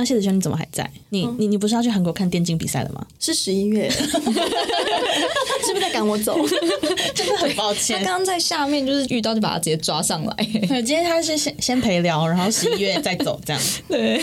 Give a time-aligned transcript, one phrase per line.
[0.00, 0.90] 那谢子轩你怎么还在？
[1.10, 3.06] 你你你不是要去韩国看电竞比赛了吗？
[3.20, 6.38] 是十一月， 是不是在赶我走？
[7.14, 8.14] 真的很抱他歉刚。
[8.18, 10.34] 刚在下面就是遇到就把他直接抓上来。
[10.68, 13.62] 对，今天他是先先陪聊，然后十一月再走这样。
[13.88, 14.22] 对，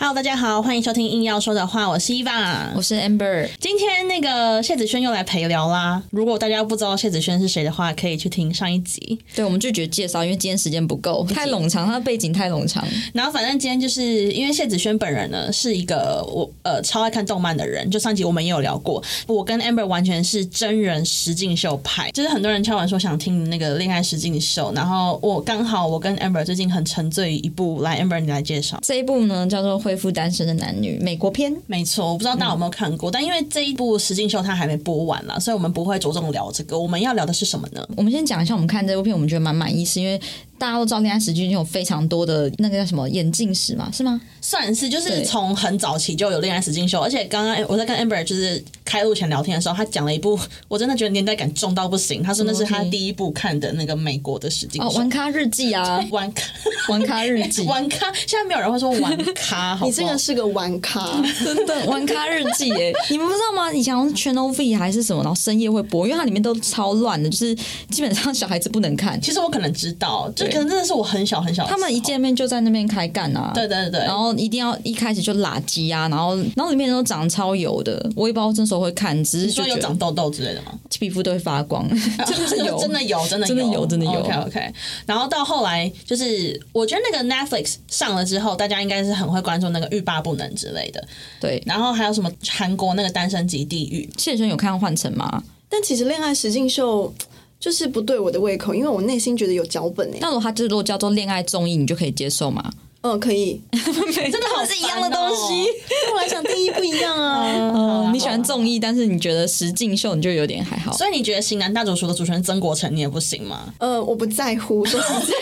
[0.00, 3.48] Hello，大家好，欢迎收听硬要说的话，我是伊娃，我是 Amber。
[3.58, 6.00] 今天那个谢子轩又来陪聊啦。
[6.10, 9.18] 如果大家不知道谢子轩是谁的话，可以去听上一集。
[9.34, 12.86] 对，我们拒绝介绍，因为今天时间不够，太冗长，他的背景太冗长。
[13.12, 28.78] 然后反正今天就是因为谢子轩本人呢是一个我呃超爱看动漫的人，就上集我们也有聊过，我跟 Amber 完全是真人实境秀派，就是很多人敲完说想听那个恋爱实境秀，然后我刚好我跟 Amber 最近很沉醉一部，来 Amber 你来介绍。
[28.84, 31.50] 这一部呢叫做《恢复单身的男女》美国片。
[31.66, 36.78] 没错，我不知道大家有没有看过，但因为这一部石进秀它还没播完啦，所以我们不会着重聊这个。
[36.78, 37.88] 我们要聊的是什么呢？
[37.96, 40.20] 我们先讲一下，我们看这部片，我们觉得蛮满意，是因为
[40.58, 44.20] 大家都知道恋爱实境有非常多的那个叫什么眼镜史嘛，是吗？
[44.40, 52.22] 算是就是从很早期就有恋爱实境秀，而且刚刚我在跟 Amber 就是开录前聊天的时候，他讲了一部 我真的觉得年代感重到不行。
[52.22, 56.42] 他说那是他第一部看的那个美国的实境哦，玩咖日记啊， 玩咖，
[56.88, 62.92] 玩咖日记， 玩咖，现在没有人会说玩咖，好好你这个是个玩咖，真的玩咖日记耶！
[63.10, 63.72] 你们不知道吗？
[63.72, 67.54] 以前好像 Channel V 还是什么，然后深夜会播，因为它里面都超乱的，就是
[67.90, 69.20] 基本上小孩子不能看。
[69.20, 80.72] 其实我可能知道，就对可能真的是我很小很小他们一见面就在那边开干啊，对对对，然后一定要一开始就拉鸡啊，然后然后里面都长超油的，我也不知道那时候会看，只是说有长痘痘之类的吗？
[80.98, 81.88] 皮肤都会发光，
[82.26, 84.72] 真的是油，真的有，真的真的有真的有 OK OK。
[85.06, 91.06] 然后到后来，就是我觉得那个 Netflix 上了之后，大家应该是很会关注那个欲罢不能之类的。
[91.40, 91.62] 对。
[91.64, 95.42] 然后还有什么韩国那个单身级地狱，谢生有看换成吗？
[95.68, 97.12] 但其实恋爱实境秀
[97.60, 100.18] 就是不对我的胃口，因为我内心觉得有脚本哎。
[100.20, 102.70] 那如果它就是如果叫做恋爱综艺，你就可以接受吗？
[103.00, 103.84] 嗯，可以， 真
[104.30, 105.64] 真的好是一样的东西。
[105.88, 107.46] 对我来讲定义不一样啊。
[107.72, 110.92] 哦，你喜欢综艺，但是你觉得实境秀你就有点还好。
[110.92, 113.72] 所以你觉得《型男大主厨》的主持人曾国成你也不行吗？
[113.78, 115.32] 呃，我不在乎，说实在，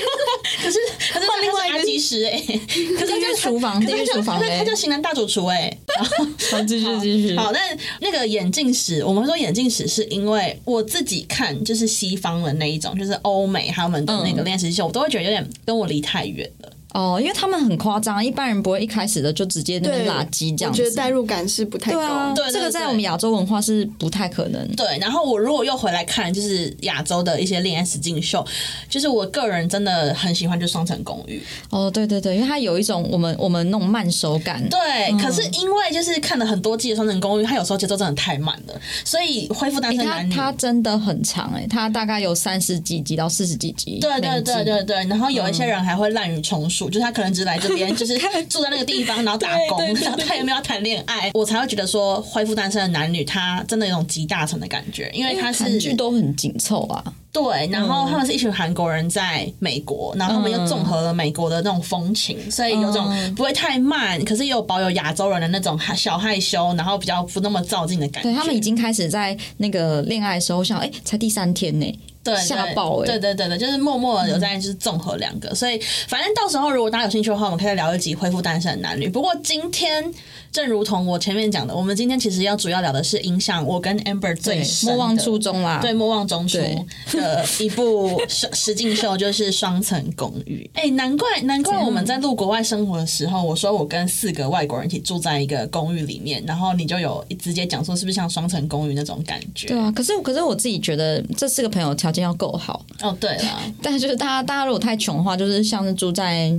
[0.63, 0.79] 可是
[1.13, 2.39] 可是另外一个技师哎，
[2.99, 5.77] 可是地狱厨房他地狱厨房他叫型男大主厨哎。
[6.51, 7.37] 好，继续继续。
[7.37, 16.73] 好，但那个眼镜史，我们说眼镜史是因为我自己看就是西方的那一种，就是欧美他们的那个嗯恋爱实境秀，我都会觉得有点跟我离太远了。
[16.95, 20.81] 哦，因为他们很夸张，一般人不会一开始的就直接那边对，拉鸡这样子。
[20.81, 22.35] 我觉得代入感是不太对啊，高。
[22.35, 24.67] 对对这个在我们亚洲文化是不太可能。
[24.75, 28.43] 对，然后我如果又回来看，就是亚洲的一些恋爱实境秀，
[28.89, 31.39] 就是我个人真的很喜欢，就是《双层公寓》。
[31.69, 34.67] 哦，对对对，因为它有一种我们我们那种慢手感。
[34.71, 40.33] 对，可是因为就是看了很多季的《双层公寓》，它有时候节奏真的太慢了，所以恢复单身男女。
[40.33, 43.99] 它真的很长哎、它大概有三十几集到四十几集。
[44.01, 57.03] 对对对对对，然后有一些人还会滥竽充数，就是他可能只来这边，就是 住在那个地方，然后打工，然后他也没有谈恋爱，我才会觉得说恢复单身的男女，他真的有种集大成的感觉，因为他是韩剧都很紧凑啊。
[57.33, 68.31] 对，然后他们是一群韩国人在美国，然后他们又综合了美国的那种风情，所以有种不会太慢，可是也有保有亚洲人的那种小害羞，然后比较不那么照进的感觉。
[68.31, 71.99] 对他们已经开始在那个恋爱的时候想，哎、才第三天呢、
[72.35, 79.09] 对吓爆哎、对对对对，就是默默的有在就是综合两个，所以反正到时候如果大家有兴趣的话，我们可以再聊一集恢复单身的男女。
[79.09, 80.13] 不过今天
[80.57, 85.81] 正如同我前面讲的，我们今天其实要主要聊的是影响我跟 Amber 最莫忘初衷啦。
[85.83, 90.67] 对，莫忘中初对的一部实实境秀就是《双层公寓》。
[90.81, 99.69] 哎，难怪难怪我们在录国外生活的时候，我说我跟四个外国人一起住在一个公寓里面，然后你就有直接讲说是不是像双层公寓那种感觉？
[99.69, 106.51] 对啊，可是可是我自己觉得这四个朋友条件要够好，哦，对了，但是就是大家大家如果太穷的话，就是像是住在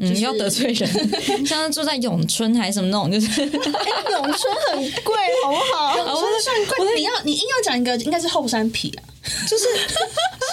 [0.00, 0.88] 嗯、要得罪人，
[1.46, 5.14] 像是住在永春还是什么那种，就是永春很贵，
[5.44, 5.96] 好不好？
[5.98, 9.02] 永春算贵，你要你硬要讲一个，应该是后山皮啊，
[9.48, 9.64] 就是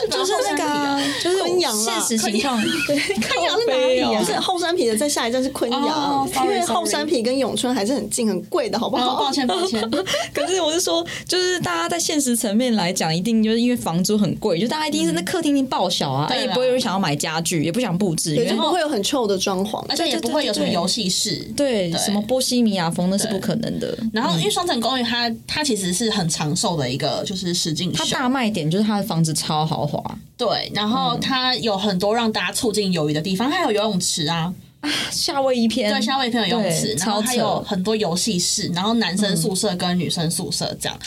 [0.07, 4.19] 就是那个、啊、就是昆阳啦现实情况，对，昆阳是哪里啊？
[4.19, 9.16] 不是后山皮的，再下一站是昆阳哦，因为后山皮跟永春还是很近很贵的，好不哦，好？
[9.16, 9.81] 抱歉抱歉，
[10.34, 19.84] 可是我是说，就是大家在现实层面来讲，一定就是因为房租很贵，就大家一定是那客厅一定爆小啊，对啊也不会有人想要买家具，也不想布置，因对，就不会有很臭的装潢。
[19.87, 21.99] 而且也不会有什么游戏室，对对。
[21.99, 23.97] 什么波西米亚风那是不可能的。
[24.11, 29.95] 然后因为双层公寓它它其实是很长寿的一个就是实景秀，它大卖点就是它的房子超豪华，
[30.38, 34.53] 对，然后它有很多让大家促进友谊的地方，它还有游泳池啊，
[34.85, 40.97] 啊夏威夷片，对，夏威夷片有游泳池，然后它有很多游戏室，然后男生宿舍跟女生宿舍这样。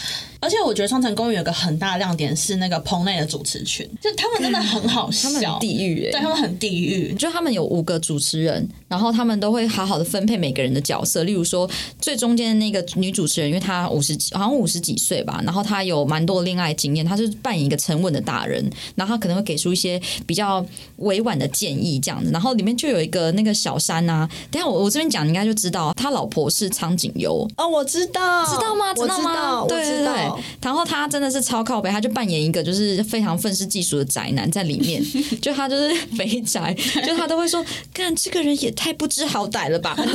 [0.40, 7.12] 而且我觉得双城公寓有个很大的亮点是那个棚内的主持群，就他们真的很好笑， 他们很地狱哎、对他们很地狱。
[7.14, 11.24] 就他们有五个主持人，然后他们都会好好的分配每个人的角色。
[11.24, 11.68] 例如说，
[12.00, 18.64] 最中间的那个女主持人，因为她五十几，好像五十几岁吧，然后她有蛮多恋爱经验，她是扮演一个沉稳的大人，
[18.94, 20.64] 然后她可能会给出一些比较
[20.98, 22.30] 委婉的建议这样子。
[22.30, 27.44] 然后里面就有一个那个小山啊，等下我我这边讲你应该就知道，他老婆是苍井优。
[27.56, 28.94] 哦，我知道，知道吗？
[28.94, 29.64] 知道吗？
[29.68, 30.14] 对对对。
[30.62, 35.02] 然后他真的是超靠北，他就扮演一个就是非常愤世嫉俗的宅男在里面，
[35.42, 36.72] 就他就是肥宅，
[37.04, 39.96] 就他都会说，看这个人也太不知好歹了吧。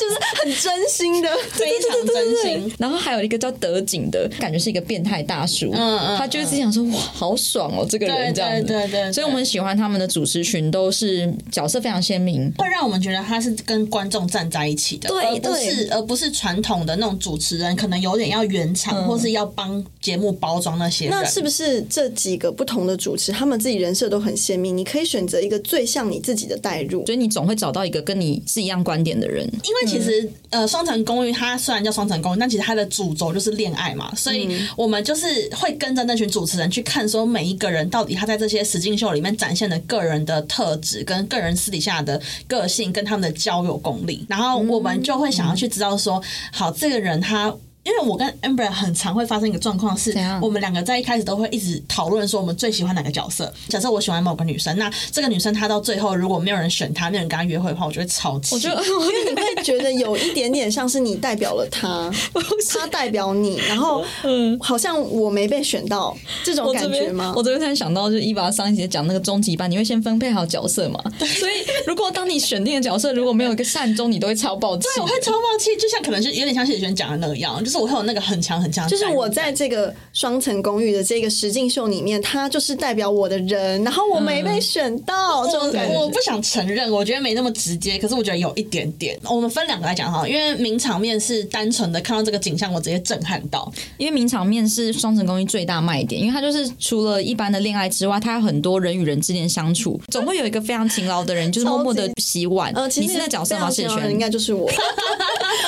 [0.00, 2.72] 就是很真心的， 非常真心。
[2.78, 8.66] 然后还有一个叫德景的，感觉是一个变态大叔，嗯嗯他就是想说哇，好爽哦，这个人这样子。
[8.66, 12.52] 对对对，所以我们喜欢他们的主持群，都是角色非常鲜明。
[12.58, 21.14] 会让我们觉得他是跟观众站在一起的，对而不是而不是传统的那种主持人，可能有点要圆场，或是要帮节目包装那些人。
[21.14, 24.76] 那是不是这几个不同的主持，他们自己人设都很鲜明？
[24.76, 27.04] 你可以选择一个最像你自己的代入。
[27.06, 29.46] 所以你总会找到一个跟你是一样观点的人。
[29.64, 46.22] 因为其实、呃，双层公寓它虽然叫双层公寓，但其实它的主轴就是恋爱嘛，所以我们就是会跟着那群主持人去看，说每一个人到底他在这些实境秀里面展现的个人的特质，跟个人私底下的个性，跟他们的交友功力，然后我们就会想要去知道说，
[46.52, 47.54] 好，这个人他。
[47.86, 50.12] 因为我跟 Amber 很常会发生一个状况是，
[50.42, 53.52] 我们两个在一开始都会一直讨论说我们最喜欢哪个角色。
[53.68, 58.56] 假设我喜欢某个女生，那这个女生她到最后如果没有人选她，没有人跟她约会的话，我就会超气。
[58.56, 62.10] 我觉得因为你会觉得有一点点像是你代表了她，
[62.68, 67.42] 她代表你，然后嗯好像我没被选到这种感觉吗我？
[67.42, 71.00] 这边突然想到，就是伊娃上一节讲那个终极班，你会先分配好角色嘛？
[71.20, 71.52] 所以
[71.86, 74.82] 如果当你选定的角色如果没有一个善终，你都会超爆气。
[74.96, 85.94] 对，我会超爆气，就像可能是有点像谢轩讲的那样，就是我会有那个很强很强就是我在这个双层公寓的这个实境秀里面，他就是代表我的人，然后我没被选到，这种感觉。
[85.96, 89.18] 我不想承认，我觉得没那么直接，可是我觉得有一点点。
[89.24, 93.70] 我们分两个来讲哈，因为名场面是单纯的看到这个景象，我直接震撼到。
[93.98, 102.72] 因为名场面是双层公寓最大卖点，因为它就是除了一般的恋爱之外，它有很多人与人之间相处，总会有一个非常勤劳的人，就是默默的洗碗。
[102.74, 103.70] 呃，其实你是那角色吗？
[103.70, 104.18] 谢非常喜欢的应？
[104.18, 104.70] 该就是我。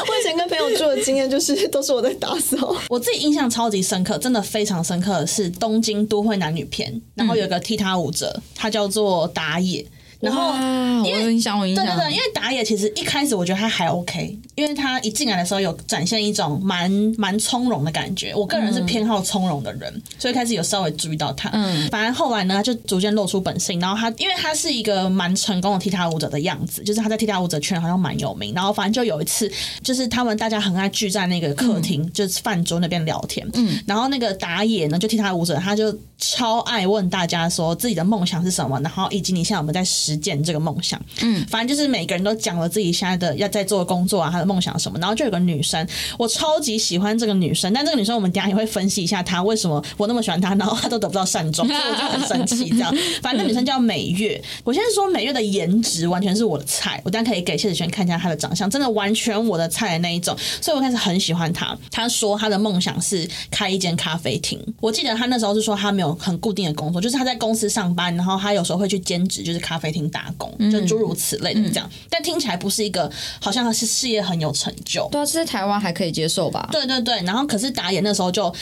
[0.08, 2.76] 我以前跟朋友住的经验就是，都是我在打扫。
[2.88, 9.84] 我自己印象超级深刻，真的非常深刻的是东京都会男女篇，然后有个踢踏舞者，他叫做打野。
[10.20, 11.84] 然后哇，我有印象，我印象。
[11.86, 18.34] 对对对，因为打野其实一开始我觉得他还 OK，因为他一进来的时候有展现一种蛮蛮从容的感觉。
[18.34, 21.48] 我个人是偏好从容的人，所以开始有稍微注意到他。
[21.52, 23.78] 嗯反正后来呢，他就逐渐露出本性。
[23.78, 28.52] 然后他因为他是一个蛮成功的踢踏舞者的样子，就是他在踢踏舞者圈好像蛮有名。
[28.52, 29.48] 然后反正就有一次，
[29.80, 33.48] 就是他们大家很爱聚在那个客厅，就是饭桌那边聊天。
[33.54, 41.00] 嗯，然后那个打野呢，就踢踏舞者，他就超爱问大家说自己的梦想是什么，然后以及你现在有没有在实践这个梦想。
[41.22, 44.98] 嗯，反正就是每个人都讲了自己现在的要在做的工作啊，他的梦想什么。
[44.98, 45.86] 然后就有个女生，
[46.18, 52.70] 我超级喜欢这个女生，但这个女生我们等一下也会分析一下她为什么我那么喜欢她，然后她都得不到善终，所以我就很生气。
[52.70, 52.92] 这样，
[53.22, 54.42] 反正那女生叫美月。
[54.64, 61.76] 我现在说美月的颜值完全是我的菜，我等一下可以给谢子轩看一下她的长相，真的完全我的菜的那一种，所以我开始很喜欢她。
[61.90, 64.58] 她说她的梦想是开一间咖啡厅。
[64.80, 71.90] 我记得她那时候是说她没有很固定的工作，就是她在公司上班，然后她有时候会去兼职，就是咖啡厅打工，就诸如此类的这样。
[72.08, 75.08] 但听起来不是一个好像她是事业很有成就。
[75.10, 76.68] 对啊，这在台湾还可以接受吧？
[76.72, 78.54] 对对对，然后可是打野那时候就。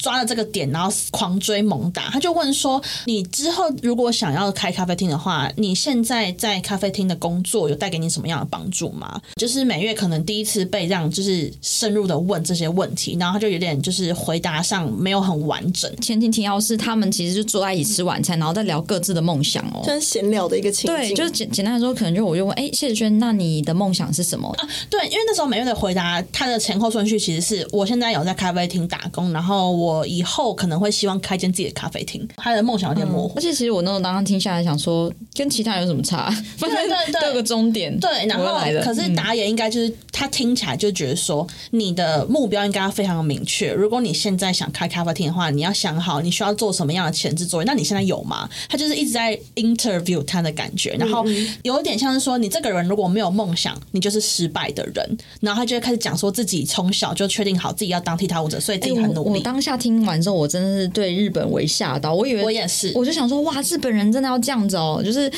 [0.00, 2.10] 抓了这个点，然后狂追猛打。
[2.10, 15.90] 他就问说：“你之后如果想要开咖啡厅的话，你现在在咖啡厅的工作有带给你什么样的帮助吗？”就是每月可能第一次被这样就是深入的问这些问题，然后他就有点就是回答上没有很完整。
[15.98, 19.82] 前提提要是他们其实就坐在一起吃晚餐，然后再聊各自的梦想哦。
[19.84, 24.48] 真闲聊的一个情境，对，就是简简单来说，可能就我就问，哎、谢子轩，那你的梦想是什么？
[24.58, 32.26] 啊对，因为那时候每月的回答，他的前后顺序其实是我现在有在咖啡厅打工，然后我以后可能会希望开间自己的咖啡厅。
[32.36, 33.40] 他的梦想有点模糊而。
[33.40, 36.30] 且其实我那种刚刚听下来，想说跟其他人有什么差？
[36.56, 37.98] 反正对对都有个终点。
[37.98, 43.72] 对，然后可是嗯打野应该就是他听起来就觉得说，你的目标应该要非常的明确。
[43.72, 47.66] 如果你现在想开咖啡厅的话，你要想好你需要做什么样的前置作业。
[47.66, 48.48] 那你现在有吗？
[48.68, 51.24] 他就是一直在 interview 他的感觉，然后
[51.62, 55.18] 有一点像是说，你这个人如果没有梦想，你就是失败的人。
[55.40, 59.38] 然后他就会开始讲说自己从小就确定好自己要当踢踏舞者，所以自己很努力。
[59.38, 65.28] 我当下听完之后，我真的是对日本为吓到，我以为我也是我就想说，哇，日本人真的要这样子哦，就是。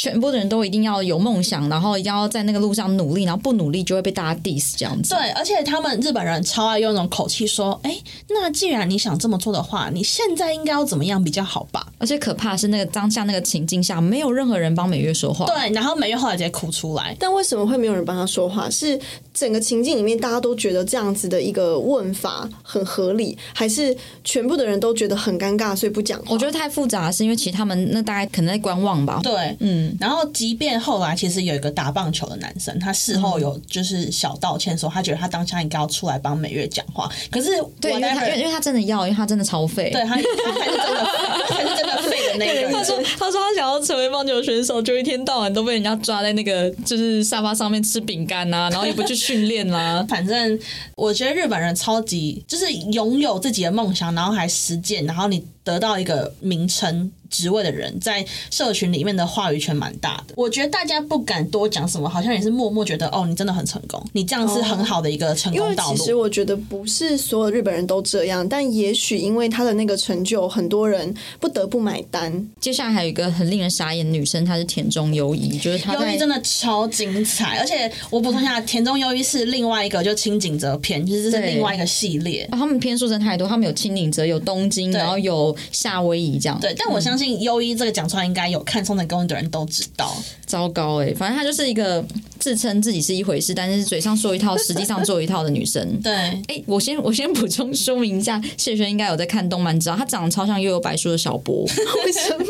[0.00, 5.12] 全部的人都一定要有梦想，然后一定要在那个路上努力，然后不努力就会被大家 diss 这样子。
[5.12, 15.46] 对，而且他们日本人超爱用那种口气说：“哎，那既然你想这么做的话，你现在应该要怎么样比较好吧？”而且可怕的是，那个当下那个情境下，没有任何人帮美月说话。
[15.46, 17.16] 对，然后美月后来直接哭出来。
[17.18, 18.70] 但为什么会没有人帮她说话？
[18.70, 18.96] 是
[19.34, 26.26] 整个情境里面大家都觉得这样子的一个问法很合理，还是全部的人都觉得很尴尬，所以不讲话？
[26.28, 29.18] 我觉得太复杂，是因为其实他们那大概可能在观望吧。
[29.24, 29.87] 对，嗯。
[30.00, 37.10] 然后，即便后来其实有一个打棒球的男生，他事后有就是小道歉说，他觉得他当下应该要出来帮美月讲话。
[37.30, 39.90] 可是，对，因为他因为他真的要，因为他真的超废。
[39.90, 41.06] 对他，他是真的，
[41.48, 42.72] 他是真的废的那个。
[42.72, 50.04] 他说，他说他想要成为棒球选手，就一天到晚都被人家抓在那个就是沙发上面吃饼干啊，然后也不去训练啦。
[50.08, 50.58] 反正
[50.94, 57.10] 我觉得日本人超级就是拥有自己的梦想，然后还实践，然后你得到一个名称。
[57.30, 65.96] 职位的人在社群里面的话语权蛮大的，我觉得大家不敢多讲什么，好像也是默默觉得哦，你真的很成功，你这样是很好的一个成功道路。
[65.98, 72.48] 其实我觉得不是所有日本人都这样，但也许因为他的那个成就，很多人不得不买单。
[72.62, 82.48] 接下来还有一个很令人傻眼的女生，她是田中优衣，就是她优衣真的超精彩，而且我补充一下，田中优衣是另外一个就青井泽篇，其实是另外一个系列。
[82.52, 86.58] 他们篇数真太多，他们有青井泽，有东京，然后有夏威夷这样。
[86.60, 87.28] 对，但我相信。
[87.40, 90.16] 优一这个讲出来，应该有看《松本公寓的人都知道。
[90.46, 92.02] 糟糕哎，反正她就是一个
[92.38, 95.86] 自称自己是一回事，但是嘴上说一套，实际上做一套的女生。
[96.02, 101.64] 对，哎，我先我先补充说明一下，谢轩应该有在看动漫，知道她长得超像悠悠白书的小波。
[102.04, 102.44] 为什么？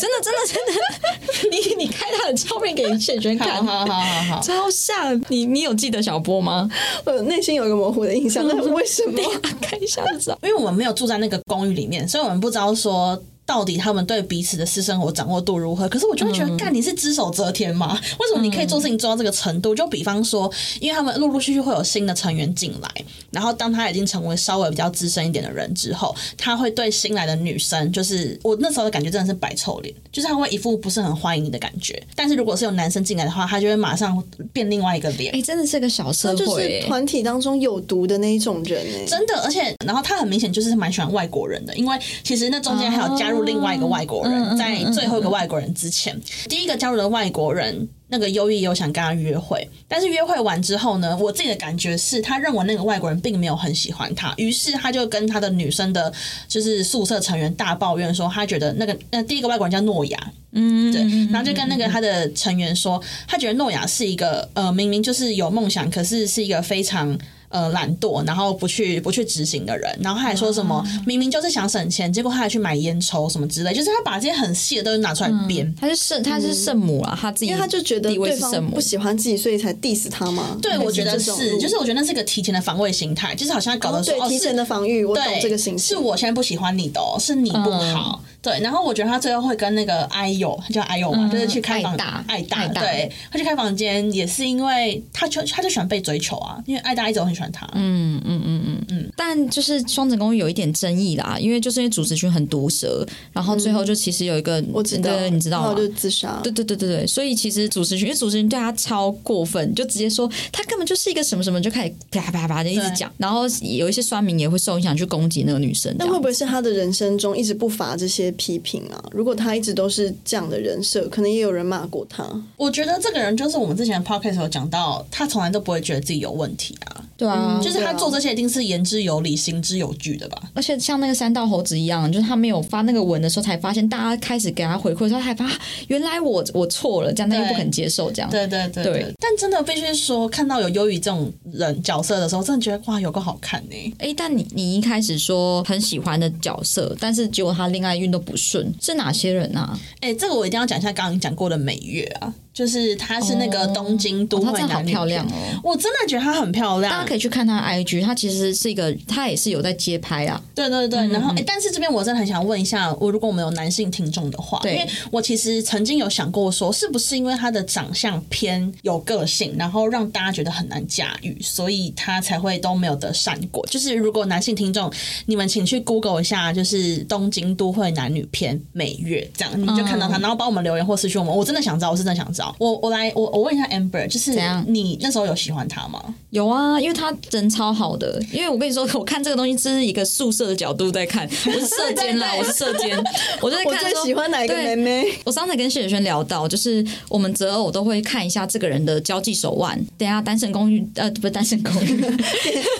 [0.00, 5.20] 真的真的真的， 你你开她的照片给谢轩看，好好好好，超像。
[5.28, 6.68] 你你有记得小波吗？
[7.04, 9.18] 我内心有一个模糊的印象，但是为什么？
[9.60, 13.22] 开一下子，因为我们没有住在那个公寓里面，所以我们不知道说。
[13.48, 15.88] 到底他们对彼此的私生活掌握度如何？
[15.88, 17.98] 可是我就会觉得，干你是只手遮天吗？
[18.20, 19.74] 为什么你可以做事情做到这个程度？
[19.74, 31.98] 就比方说，因为他们陆陆续续会有新的成员进来，然后当他已经成为稍微比较资深一点的人之后，他会对新来的女生，就是我那时候的感觉真的是摆臭脸，就是他会一副不是很欢迎你的感觉。
[32.14, 35.34] 但是如果是有男生进来的话，他就会马上变另外一个脸。
[35.34, 39.40] 哎，真的是个小社会，团体当中有毒的那一种人哎，真的。
[39.40, 44.28] 而且，然后他很明显就是蛮喜欢外国人的，因为其实那中间还有加入另外一个外国。
[44.28, 46.18] 人在最后一个外国人之前，
[46.48, 56.12] 第一个加入的外国人，那个优异有想跟他约会，但是约会完之后呢，我自己的感觉是他认为那个外国人并没有很喜欢他，于是他就跟他的女生的，
[56.46, 61.00] 就是宿舍成员大抱怨说，他觉得那个那第一个外国人叫诺亚，嗯，对，
[61.32, 67.18] 然后就跟那个他的成员说，他觉得诺亚是一个呃，明明就是有梦想，可是是一个非常。
[67.50, 75.74] 呃，懒惰，然后不去不去执行的人，然后他还说什么明明就是想省钱，结果他还去买烟抽什么之类，就是他把这些很细的东西拿出来编。
[75.80, 80.58] 他是圣，他是圣母啊，他自己，因为他就觉得对方不喜欢自己，所以才 diss 他嘛？
[80.60, 88.22] 对，我觉得是，就是我觉得那是个提前的防卫心态，就是好像搞得说提前的防御，我懂这个心是我现在不喜欢你的，是你不好。
[88.48, 91.94] 对，然后我觉得他最后会跟那个爱友，叫爱友嘛，就是去开房
[92.26, 97.68] 爱大，对，他去开房间也是因为他就他就喜欢被追求啊，因为爱大一直都很喜欢他。
[97.74, 99.12] 嗯嗯嗯嗯嗯。
[99.16, 105.74] 但就是双子公寓有一点争议啦，因为就是因为主持群很毒舌，然后最后就其实有一个我知道，你知道吗？
[105.76, 106.40] 就自杀。
[106.42, 115.94] 对对对对对，所以其实主持群因为主持群对他超过分，就直接说他根本就是一个什么什么，就开始啪啪啪的一直讲，然后有一些酸民也会受影响去攻击那个女生。
[115.98, 118.32] 那会不会是他的人生中一直不乏这些？
[118.38, 119.04] 批评啊！
[119.12, 122.24] 如果他一直都是这样的人设，可能也有人骂过他。
[122.56, 127.04] 我觉得这个人就是我们之前 podcast 有讲到，他从来都不会觉得自己有问题啊。
[127.18, 130.40] 对啊，就是他做这些一定是言之有理、行之有据的吧。
[130.54, 135.50] 而且像那个三道猴子一样，就是他没有发那个文的时候，才发现大家开始给他回馈，说害怕
[135.88, 138.30] 原来我我错了，这样他又不肯接受这样。
[138.30, 139.12] 对对对。
[139.18, 143.94] 但真的必须说，看到有忧郁这种人角色的时候，真的觉得哇，有个好看呢。
[143.98, 149.76] 哎，但你你一开始说很喜欢的角色，但是结果他恋爱运都不顺，是哪些人啊？
[150.00, 152.32] 哎，这个我一定要讲一下，刚刚讲过的美月啊。
[152.58, 155.30] 就是她是那个东京都会男漂亮哦，
[155.62, 156.92] 我真的觉得她很漂亮。
[156.92, 160.42] 大家可以去看她 IG，她其实是一个，她也是有在街拍啊。
[160.56, 173.64] 对对对，然后哎，但是这边我真的很想问一下，我如果我们有男性听众的话，因为我其实曾经有想过说，是不是因为她的长相偏有个性，然后让大家觉得很难驾驭，所以她才会都没有得善果。
[173.70, 174.92] 就是如果男性听众，
[175.26, 181.32] 你们请去 Google 一下，就是东京都会男女篇美月，这样你就看到她，然后帮我们留言或私讯我们。
[181.32, 182.47] 我真的想知道，我是真的想知道。
[182.48, 186.02] 好，我我来我我问一下 Amber，就是怎样你那时候有喜欢他吗？
[186.30, 188.20] 有啊，因为他人超好的。
[188.32, 192.96] 因为我跟你说， 我看这个东西，这是一个宿舍的角度在看，我是射箭啦， 对对我是射箭，
[193.42, 195.04] 我就在我最看说喜欢哪一个妹妹？
[195.24, 199.78] 我上次跟谢雪轩聊到，就是我们择偶都会看一下这个人的交际手腕。
[199.96, 201.96] 等一下，单身公寓呃不是单身公寓，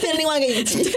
[0.01, 0.89] 变另外一个影集。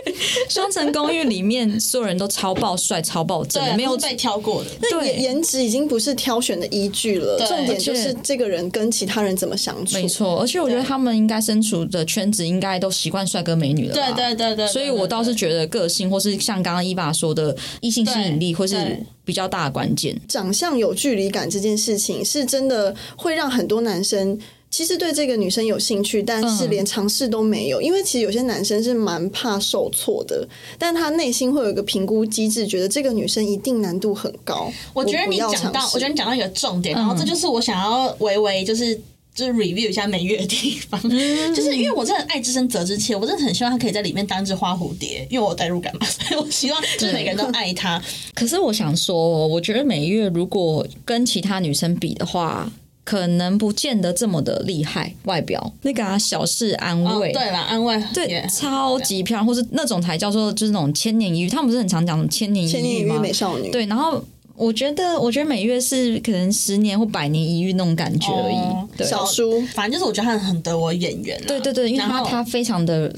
[0.50, 4.70] 双层公寓里面所有人都超爆帅、超爆正的，没有被挑过的。
[4.82, 9.96] 那颜颜值已经不是挑选的依据了，重点就是这个人跟其他人怎么相处。
[9.96, 10.40] 没错。
[10.40, 20.16] 而且我觉得他们应该身处的圈子应该都习惯帅哥美女了吧，对对对对，所以我倒是觉得个性，或是像刚刚伊爸说的异性吸引力，对会是比较大的关键。
[20.28, 24.40] 长相有距离感这件事情，是真的会让很多男生。
[24.72, 30.48] 其实对这个女生有兴趣，但是嗯连尝试都没有，因为其实有些男生是蛮怕受挫的，
[30.80, 34.72] 但他内心会有一个评估机制，觉得这个女生一定难度很高。
[34.94, 39.00] 我觉得你讲到，我觉得你讲到一个重点，嗯然后这就是我想要微微就是。
[39.34, 48.00] 就是 review 一下美月的地方，嗯就是因为我真的爱之深责之切，我真的很希望他可以在里面当一只花蝴蝶，因为我代入感嘛，所以我希望就是每个人都爱他。
[48.36, 52.70] 可是我想说哦，我觉得美月如果跟其他女生比的话，
[53.04, 55.14] 可能不见得这么的厉害。
[55.26, 57.32] 外表那个啊，小事安哦，慰。
[57.32, 63.20] 对了，安慰对也超级漂亮，或是那种才叫做就是那种千年一遇，他们不是很常讲千年千年一遇吗？
[63.20, 64.24] 美少女，对，然后
[64.56, 68.56] 我觉得，我觉得美月是可能十年或百年一遇那种感觉而已。
[68.56, 71.46] 哦对，小叔反正就是我觉得他很得我眼缘啦。
[71.48, 73.12] 对对对，因为他他非常的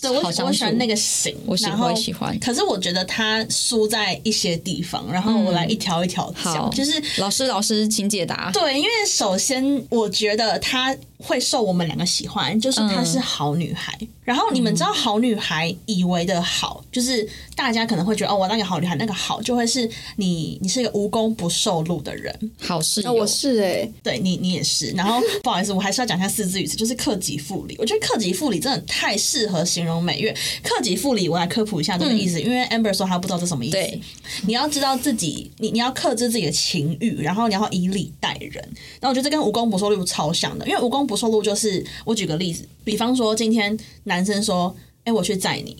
[0.00, 2.38] 对我我喜欢那个型，我喜然后喜欢。
[2.38, 6.70] 可是我觉得他输在一些地方，然后我来一条一条讲，好。
[6.70, 8.50] 就是老师老师请解答。
[8.52, 13.98] 对，因为首先我觉得她会受我们两个喜欢，就是她是好女孩。
[14.24, 22.50] 然后你们知道，好女孩以为的好，就是大家可能会觉得哦，我那个好女孩，那个好就会是你，你是一个无功不受禄的人。
[22.60, 24.90] 好室友，啊，我是哎、对你，你也是。
[24.90, 27.74] 然后不好意思，我还是要讲一下四字语词，就是克己复礼。
[27.78, 30.30] 我觉得克己复礼真的太适合形容美月。
[30.62, 34.00] 克己复礼，我来科普一下这个意思，因为 Amber 说她不知道这什么意思对。
[34.46, 38.52] 你要知道自己，你你要克制自己的情欲，然后你要以礼待人。
[39.00, 45.76] 然后我觉得这跟无功不受禄超像的，因为无功不受禄就是我举个例子，比方说今天男生说：“哎、我去载你。”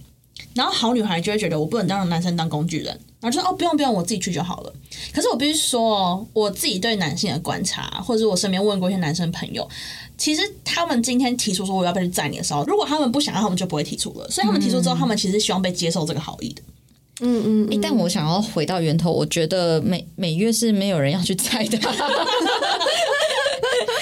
[0.54, 2.87] 然后好女孩就会觉得我不能让男生当工具人，
[3.20, 4.73] 然后就说哦不用不用，我自己去就好了。
[5.12, 9.68] 可是我必须说哦，我自己对男性的观察，或者是我身边问过一些男生朋友，
[10.16, 14.28] 其实他们今天提出说我要不要去载你的时候，如果他们不想要，他们就不会提出了。
[14.30, 16.62] 所以他们提出之后，他们其实希望被接受这个好意的。
[17.21, 21.76] 嗯嗯诶但我想要回到源头，我觉得每每月是没有人要去载的。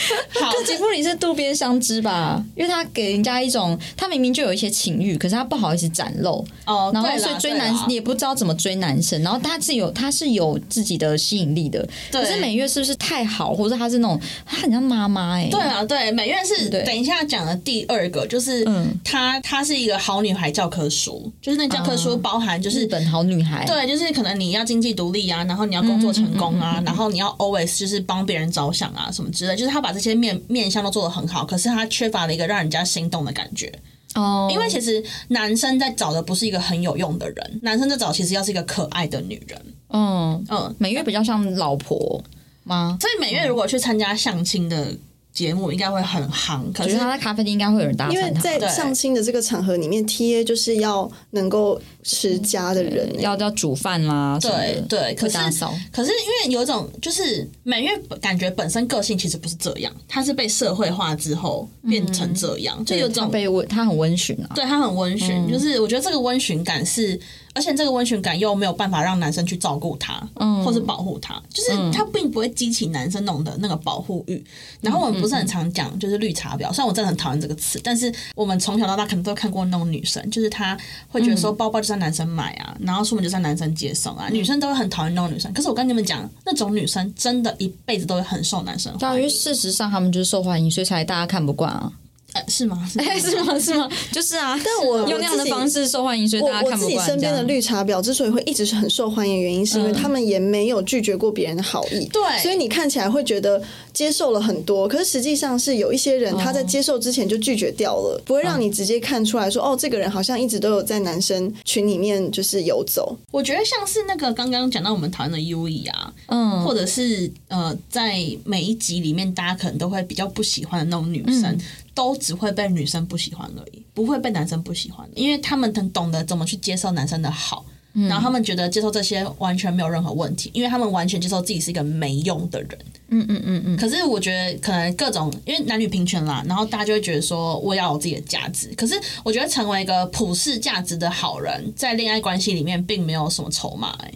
[0.40, 2.42] 好，克己复礼是渡边相知吧？
[2.54, 11.86] 因为他给人家一种，他明明就有一些情欲，可是他不好意思展露，哦，然后所以追男也不知道怎么追男生，然后他是有他是有自己的吸引力的。
[12.10, 15.48] 对可是美月是不是太好，或者他是那种他很像妈妈哎？
[15.50, 23.64] 对啊，对，美月是等一下讲的第二个，就是嗯她她是一个好女孩教科书，就是那教科书包含就是日本好女孩。
[23.66, 33.72] 对，就是可能你要经济独立啊，然后你要工作成功啊，然后你要 always 就是帮别人着想啊，什么之类，就是他把这些面面相都做得很好，可是他缺乏了一个让人家心动的感觉。
[34.14, 39.60] 哦，因为其实男生在找的不是一个很有用的人，男生在找其实要是一个可爱的女人。
[39.88, 42.22] 嗯，嗯，美月比较像老婆
[42.64, 42.96] 吗？
[43.00, 44.94] 所以美月如果去参加相亲的
[45.36, 46.72] 节目，应该会很夯。
[46.72, 55.74] 可是他在咖啡厅应该会有人搭因为讪他，对在相亲的这个场合里面，T A 就是要能够持家的人、欸要要煮饭啦，对对，可打扫。
[55.92, 64.48] 可是因为有一种就是美月感觉本身个性其实不是这样，她是被社会化之后变成这样，就有他种被温，他很温驯啊。
[64.54, 67.20] 对他很温驯，嗯就是我觉得这个温驯感是，
[67.56, 74.44] 而且这个温泉感又没有办法让男生去照顾他，嗯或是保护他，就是他并不会激起男生那种的那个保护欲。
[74.82, 80.76] 然后我们不是很常讲就是绿茶婊，虽然我真的很讨厌这个词，但是我们从小到大可能都看过那种女生，就是她
[81.08, 85.50] 会觉得说包包就是男生买啊，然后出门就是男生接送啊，女生都会很讨厌那种女生。
[85.54, 91.90] 可是我跟你们讲，那种女生真的一辈子都会很受男生对啊，因为欢迎，事实上他们就是受欢迎，所以才大家看不惯啊。
[92.36, 92.88] 呃是吗？
[92.98, 93.58] 哎，是吗？
[93.58, 93.88] 是吗？
[94.12, 96.96] 就是啊，但我用那样的方式受欢迎，所以我我大家看不惯。
[96.96, 102.06] 自己身边的绿茶婊之所以会一直是很受欢迎，原因是因为他们也没有拒绝过别人的好意。
[102.12, 103.60] 对所以你看起来会觉得
[103.92, 113.16] 接受了很多，可是实际上是有一些人他在接受之前就拒绝掉了，不会让你直接看出来说，哦，这个人好像一直都有在男生群里面就是游走。
[113.30, 121.60] 我觉得像是那个刚刚讲到我们讨厌的 U E 啊，嗯，或者是呃，在每一集里面，大家可能都会比较不喜欢的那种女生，嗯
[121.96, 127.64] 都只会被女生不喜欢而已，不会被男生不喜欢，因为他们能懂得怎么去接受男生的好。
[128.10, 132.78] 然后他们觉得接受这些完全没有任何问题，因为他们完全接受自己是一个没用的人。
[133.08, 138.68] 嗯嗯嗯嗯，可是我觉得可能各种因为男女平权啦，然后大家就会觉得说我要有自己的价值。
[138.76, 144.14] 可是我觉得成为一个普世价值的好人，在恋爱关系里面并没有什么筹码、欸。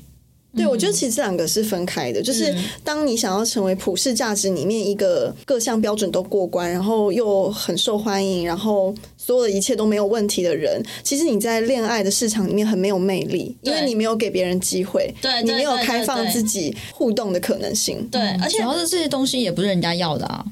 [0.57, 18.07] 对，我觉得其实这两个是分开的，就是当你想要成为普世价值里面一个各项标准都过关，然后又很受欢迎，然后所有的一切都没有问题的人，其实你在恋爱的市场里面很没有魅力，因为你没有给别人机会，对你没有开放自己互动的可能性。
[18.11, 20.45] 对，而且主要是这些东西也不是人家要的啊。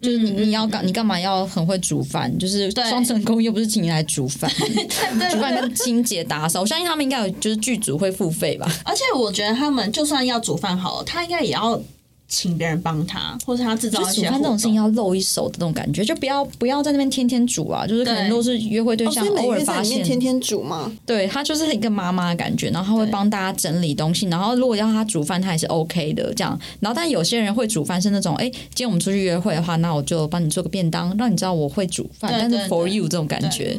[0.00, 2.36] 就是你，你要干，你干嘛要很会煮饭？
[2.38, 4.50] 就是双成功又不是请你来煮饭，
[5.18, 6.60] 对 煮饭跟清洁打扫。
[6.60, 8.70] 我相信他们应该有，就是剧组会付费吧？
[8.84, 11.80] 而且我觉得他们就算要煮饭好了，他应该也要
[12.28, 20.92] 请别人帮他，或是他制造一些饭这种事情要露一手的那种感觉，就不要不要在那边天天煮啊，就是可能对都是约会对哦，象所以每偶尔发个月在里面现，天天煮吗？
[21.06, 26.58] 对他就是一个妈妈的感觉，然后他会帮大家整理东西，然后如果要他煮饭，他也是 OK 的这样。
[26.80, 33.78] 然后但有些人会煮饭是那种，哎，今天我们出去约会的话，那我就帮你做个便当，让你知道我会煮饭，但是 for you 这种感觉，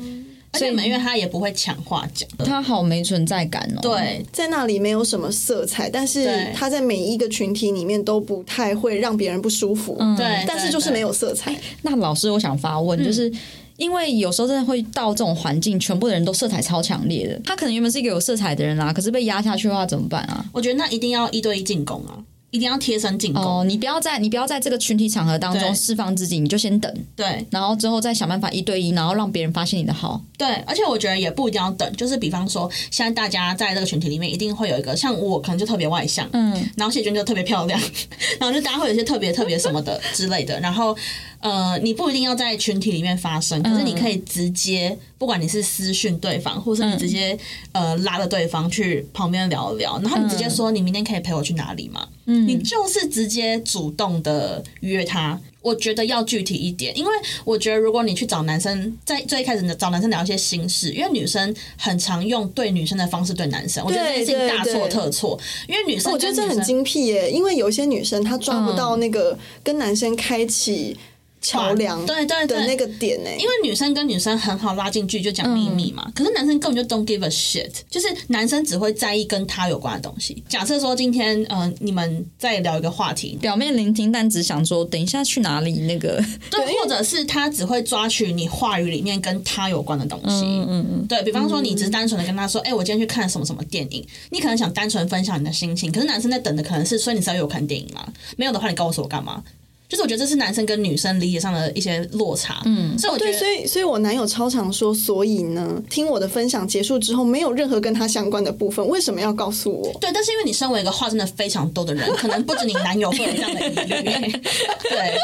[0.52, 2.28] 而且每月他也不会抢话讲。
[2.40, 3.80] 他好没存在感哦。
[3.82, 9.96] 对，在那里没有什么色彩，但是他在每一个群体里面都不太会让别人不舒服。
[10.18, 11.56] 对，但是就是没有色彩。
[11.84, 13.32] 那老师，我想发问，就是
[13.78, 20.44] 因为有时候真的会到这种环境，全部的人都色彩超强烈的，他可能原本是一个有色彩的人啦，可是被压下去的话怎么办啊？
[20.52, 22.18] 我觉得那一定要一对一进攻啊，
[22.52, 23.44] 一定要贴身进攻。
[23.44, 27.46] 哦，你不要在你不要在这个群体场合当中释放自己，你就先等，对。
[27.52, 30.22] 然后之后再想办法一对一，然后让别人发现你的好。
[30.38, 37.80] 对，而且我觉得也不一定要等，就是比方说，现在大家在这个群体里面一定会有一个，像我可能就特别外向，嗯，然后谢娟就特别漂亮，
[38.40, 40.96] 然后就大家会有一些特别特别什么的 之类的，然后
[41.42, 47.38] 呃，你不一定要在群体里面发生，可是你可以直接，不管你是私讯对方，或是你直接、
[47.74, 52.08] 呃拉着对方去旁边聊一聊，然后你直接说你明天可以陪我去哪里吗？
[52.30, 55.40] 嗯，你就是直接主动的约他。
[55.62, 57.12] 我觉得要具体一点，因为
[57.44, 65.38] 我觉得如果你去找男生，在最一开始找男生聊一些心事，因为女生很常用对女生的方式对男生，我觉得这件事情大错特错，
[65.68, 70.98] 因为女生我觉得这很精辟耶，因为有一些女生她抓不到那个跟男生开启
[71.42, 80.44] 桥梁对对对那个点呢，因为女生跟女生很好拉进去就讲秘密嘛，可是男生根本就 don't give a shit，就是男生只会在意跟他有关的东西。
[80.50, 86.24] 假设说今天呃你们在聊一个话题，表面聆听，但只想说等一下去哪里那个。
[86.52, 90.44] 对，或者是他只会抓取你话语里面跟他有关的东西。
[90.46, 98.06] 嗯嗯，对比方说，你只是单纯的跟他说，哎、我今天去看什么什么电影，你可能想单纯分享你的心情，可是男生在等的可能是，所以你是要有看电影吗？
[98.36, 99.44] 没有的话，你告诉我干嘛？
[99.90, 102.62] 就是我觉得这是男生跟女生理解上的一些落差。
[102.66, 109.92] 嗯，所以我觉对，得所以所以我男友超常说，所以呢，听我的分享结束之后，没有任何跟他相关的部分，为什么要告诉我？
[110.00, 114.32] 对，但是因为你身为一个话真的非常多的人，可能不止你男友会有这样的疑虑。
[114.90, 115.18] 对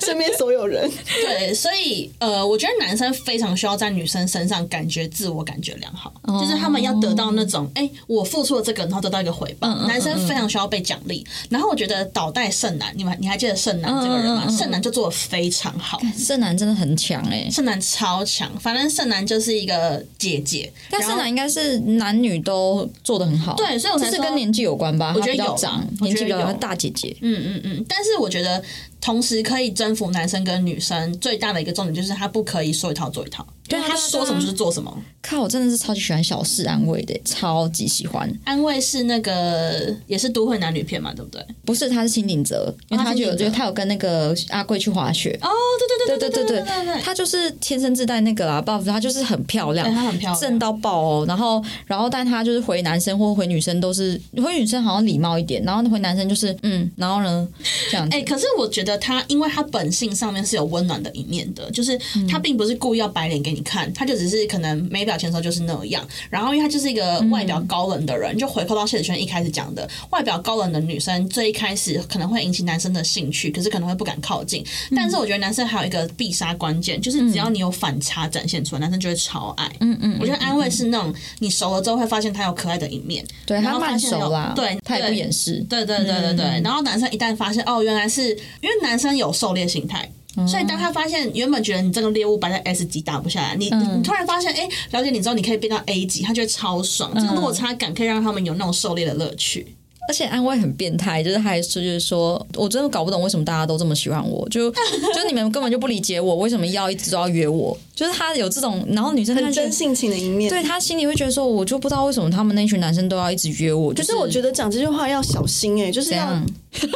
[0.00, 9.68] 身边所有人，对，所以呃，我觉得男生非常需要在女生身上感觉自我感觉良好，就是他们要得到那种，哎、我付出了这个，然后得到一个回报。
[9.86, 11.26] 男生非常需要被奖励。
[11.50, 14.44] 然后我觉得倒带剩男，你们你还记得剩男这个人吗？
[14.44, 16.00] 嗯嗯嗯嗯盛男就做的非常好。
[16.16, 25.12] 盛男真的很强哎、盛男超强，反正盛男就是一个姐姐，但盛男应该是男女都做的很好，对所以我是说跟年纪有关吧？
[25.16, 27.16] 我觉得有长，我觉得年纪比较大姐姐。
[27.20, 28.62] 嗯嗯嗯，但是我觉得
[29.06, 34.92] 同时可以征服男生跟女生最大的一个重点就是他不可以说一套做一套，对他说什么就是做什么。
[35.22, 38.28] 靠，我真的是超级喜欢小事安慰的，超级喜欢。
[38.44, 41.40] 安慰是那个也是都会男女片嘛，对不对？
[41.64, 45.38] 不是，他是秦景泽，因为他就有哦他有跟那个阿贵去滑雪。
[45.40, 51.24] 哦，对对对对对对对，他就是天生自带那个啦，buff，他就是很漂亮，对她很漂亮正到爆哦。
[51.28, 57.46] 然后，然后，但他就是回男生或回女生都是回女生好像礼貌一点，然后回男生就是嗯，然后呢
[57.90, 58.08] 这样。
[58.10, 66.06] 哎、可是我觉得他，因为他本性上面是有温暖的一面的，就是嗯他并不是故意要摆脸给你看，他就只是可能没表情的时候就是那样。
[66.30, 74.62] 然后，因为他就是一个外表高冷的人，就回扣到谢子轩一开始讲的，外表高冷的女生最一开始可能会引起男生的兴趣，可是可能会不敢靠近。
[74.90, 79.70] 嗯但是我觉得男生还有一个必杀关键，就是只要你有反差展现出来，男生就会超爱。
[79.80, 85.64] 嗯嗯，我觉得安慰是那种你熟了之后会发现他有可爱的一面，对他慢熟啦，对，他也不对掩饰。
[85.68, 88.30] 对对对对对，然后男生一旦发现哦，原来是
[88.60, 90.10] 因为男生有狩猎心态。
[90.46, 97.10] 所以当他发现原本觉得你这个猎物摆在 S 级打不下来，你、你你突然发现哎，了解你之后你可以变到 A 级，他觉得超爽。
[97.14, 99.75] 这个落差感可以让他们有那种狩猎的乐趣。
[100.08, 104.70] 而且安慰很变态，就是他还是就是说我真的搞不懂为什么大家都这么喜欢我，就
[105.14, 107.76] 就你们根本就不理解我，为什么要一直都要约我？
[107.94, 110.50] 就是他有这种，然后女生很真性情的一面。
[110.50, 113.92] 对他心里会觉得说，我就不知道为什么他们那群男生都要一直约我。
[113.92, 116.28] 就可是我觉得讲这句话要小心哎、就是要？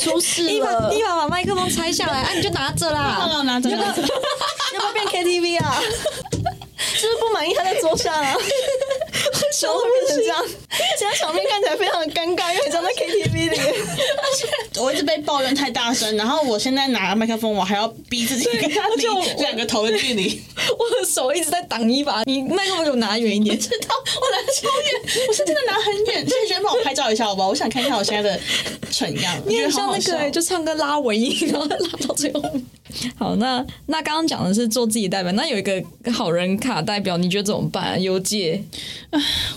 [0.00, 3.18] 出事你把了，你把把麦克风拆下来，啊，你就拿着啦。
[3.20, 5.80] 哦，拿着拿着，要不要变 KTV 啊？
[6.76, 8.34] 是不是不满意他在桌上啊？
[9.60, 10.44] 怎么会变成这样？
[10.98, 13.60] 现在场面看起来非常的尴尬，因为很像在 KTV 里。
[14.80, 20.42] 我一直被抱怨太大声，然后我现在拿麦克风，我还要逼自己跟他离就两个头的距离。
[20.78, 23.58] 我的手一直在挡一把，你麦克风给我拿远一点。
[23.58, 26.26] 知道我拿超远，我是真的拿很远。
[26.26, 27.48] 谢谢轩帮我拍照一下好不好？
[27.48, 28.40] 我想看一下我现在的
[28.90, 31.76] 蠢样，我你很像那个、欸，就唱歌拉尾音，然后拉
[32.08, 32.64] 到最后面。
[33.16, 38.00] 好，那那刚刚讲的是做自己代表，那有一个好人卡代表，你觉得怎么办？
[38.00, 38.62] 幽界，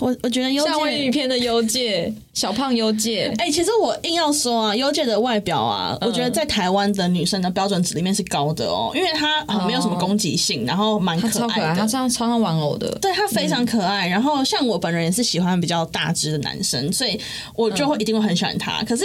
[0.00, 1.10] 我我觉得优夏威夷介。
[1.10, 11.86] 片的优界， 小胖优界，哎、其实我硬要说啊，优介的外表啊，我觉得在台湾的女生的标准值里面是高的哦，因为她很没有什么攻击性，然后蛮他超可爱，可爱的他。
[11.86, 12.90] 这样超像玩偶的。
[13.00, 17.18] 对她非常可爱，然后像我本人也是喜欢比较大只的男生，所以
[17.54, 18.82] 我就会一定会很喜欢他。
[18.84, 19.04] 可是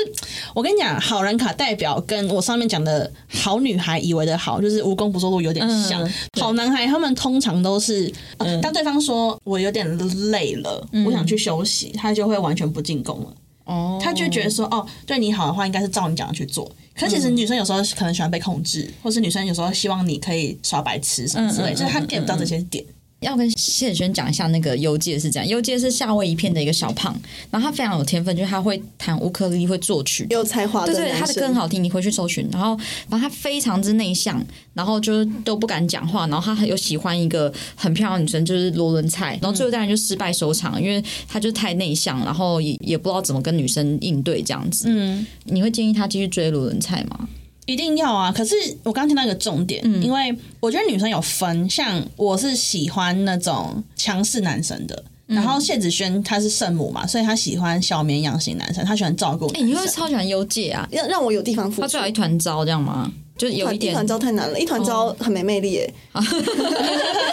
[0.54, 6.04] 我跟你讲，好人卡代表跟我上面讲的好女孩以为的好，就是无功不受禄有点像。
[6.04, 9.86] 嗯好男孩他们通常都是，呃当对方说我有点
[10.32, 13.34] 累了，我想去休息，他就会完全不进攻了。
[13.66, 16.70] 哦，他就觉得说，哦，对你好的话，应该是照你讲的去做。
[16.96, 22.84] 可其实女生有时候可能喜欢被控制，或是女生有时候希望你可以耍白痴什么之类，就是他 get 不到这些点。
[23.22, 27.16] 要跟谢子轩讲一下那个优介是这样，优介是夏威夷片的一个小胖，
[27.52, 32.50] 然后他非常有天分，就是他会弹乌克丽丽，会作曲，有才华的对对，他的歌很，好听，你回去搜寻。
[32.52, 32.76] 然后，
[33.08, 36.26] 反正他非常之内向，然后就是都不敢讲话。
[36.28, 39.38] 然后他很有喜欢一个很漂亮的女生，就是罗伦菜。
[39.40, 44.86] 然后最后当然就失败收场，因为他就是太内向，然后也也不知道怎么跟女生应对这样子。
[44.88, 47.30] 嗯，你会建议他继续追罗伦菜吗？
[47.72, 48.32] 一定要啊！
[48.32, 54.96] 可是我刚刚听到一个重点，嗯因为我觉得女生有分，像我是喜欢那种强势男生的。
[55.28, 59.68] 嗯然后谢子轩他是圣母嘛，所以他喜欢小绵羊型男生，他喜欢照顾男哎、生。
[59.70, 60.86] 你会超喜欢幽界啊？
[60.92, 62.00] 让让我有地方付出他最。
[62.02, 63.10] 好一团糟这样吗？
[63.38, 65.94] 就有一点一团糟太难了，一团糟很没魅力耶。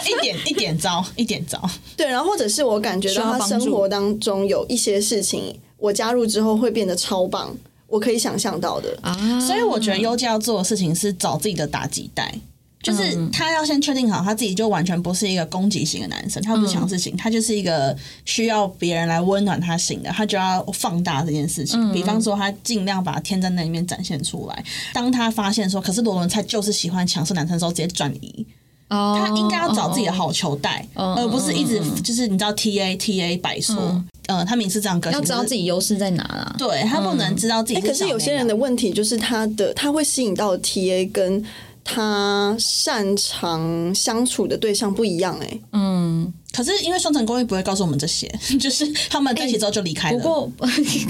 [0.07, 1.69] 一点一点糟，一点糟。
[1.97, 7.53] 对，然后或者是我感觉到他生活当中有一些事情，我加入之后会变得超棒，
[7.89, 8.97] 我可以想象到的。
[9.01, 12.33] 啊，所以我觉得优佳要做的事情是找自己的打击带。
[12.81, 21.77] 就是嗯他要先确定好，他自己就完全不是一个攻击型的男生，他不是强势型，他就是一个需要别人来温暖他型的，他就要放大这件事情。
[21.77, 24.63] 嗯比方说，他尽量把天真那一面展现出来。
[24.93, 28.45] 当他发现说，可是罗伦菜就是喜欢强势男生的时候，直接转移。
[28.87, 36.55] 哦，他应该要找自己的好球带，哦而不是一直就是你知道 T A T A 摆说，呃，他明是这样个性，要知道自己优势在哪啦。
[36.57, 41.43] 对他不能知道自己哎，可是有些人的问题就是他的他会吸引到 TA 跟
[41.83, 45.59] 他擅长相处的对象不一样哎。
[45.73, 48.27] 嗯，可是因为双层公寓不会告诉我们这些，
[48.61, 50.19] 就是他们在一起之后就离开了。
[50.19, 50.85] 不过你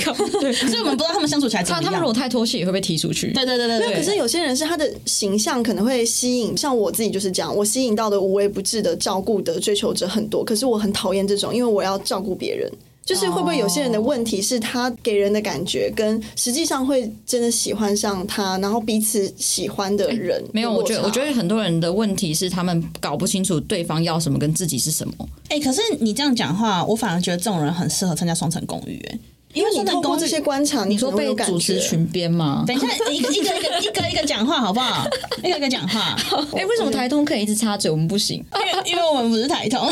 [0.53, 1.83] 所以我们不知道他们相处起来怎么样。
[1.83, 3.33] 他他们如果太脱戏，也会被踢出去。
[3.33, 12.71] 对对对对对，可是有些人是他的形象可能会吸引，像我自己就是这样，我吸引到的无微不至的照顾的追求者很多，可是我很讨厌这种，因为我要照顾别人。
[13.09, 25.13] 就是会不会有些人的问题是他给人的感觉跟实际上会真的喜欢上他，然后彼此喜欢的人没有，我觉得我觉得得很多人的问题是他们搞不清楚对方要什么跟自己是什么。
[25.47, 29.19] 哎、可是你这样讲话，我反而觉得这种人很适合参加双层公寓、哎，
[29.53, 32.63] 因因为你透过这些观察，你你说被主持群编吗？
[32.67, 35.07] 等一下， 一个一个一个一个一个讲话好不好？
[35.43, 36.15] 一个一个讲话，
[36.55, 38.43] 哎、为什么台通可以一直插嘴，我们不行？
[38.53, 39.87] 因为因为我们不是台通，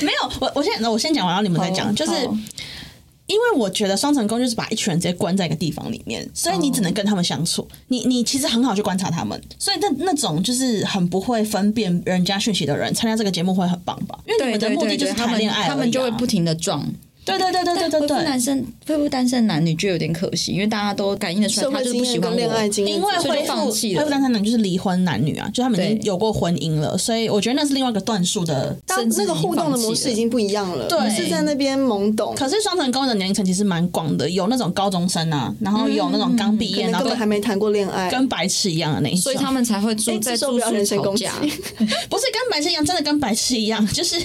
[0.00, 2.12] 没有我我先我先讲完，然后你们再讲，就是。
[3.26, 7.64] 因为我觉得双层公寓就是把一群人直接关在一个地方里面，所以你只能跟他们相处。
[7.86, 14.18] 你你其实很好去观察他们，所以那那种就是很不会分辨人家讯息的人，参加这个节目会很棒吧？
[14.26, 16.84] 因为你对们的目的就是他们谈恋爱他们就会不停的撞。
[17.24, 18.24] 对对对对对对对。
[18.24, 22.68] 男生恢复单身男女就有点可惜，因为大家都感应得出来，他就是不喜欢恋爱我。
[22.68, 28.76] 经验，因为放弃了恢复单身男就是离婚男女啊，就他们已经有过婚姻了，所以我觉得那是另外一个段数的。
[28.86, 41.40] 当那个互动的模式已经不一样了，对是在那边懵懂，可是双层公寓的年龄层其实蛮广的，有那种高中生啊，然后有那种刚毕业，根然后跟本还没谈过恋爱，跟白痴一样的那一种，所以他们才会住哎在住宿人身攻击吵架。
[42.08, 44.16] 不是跟白痴一样，真的跟白痴一样，就是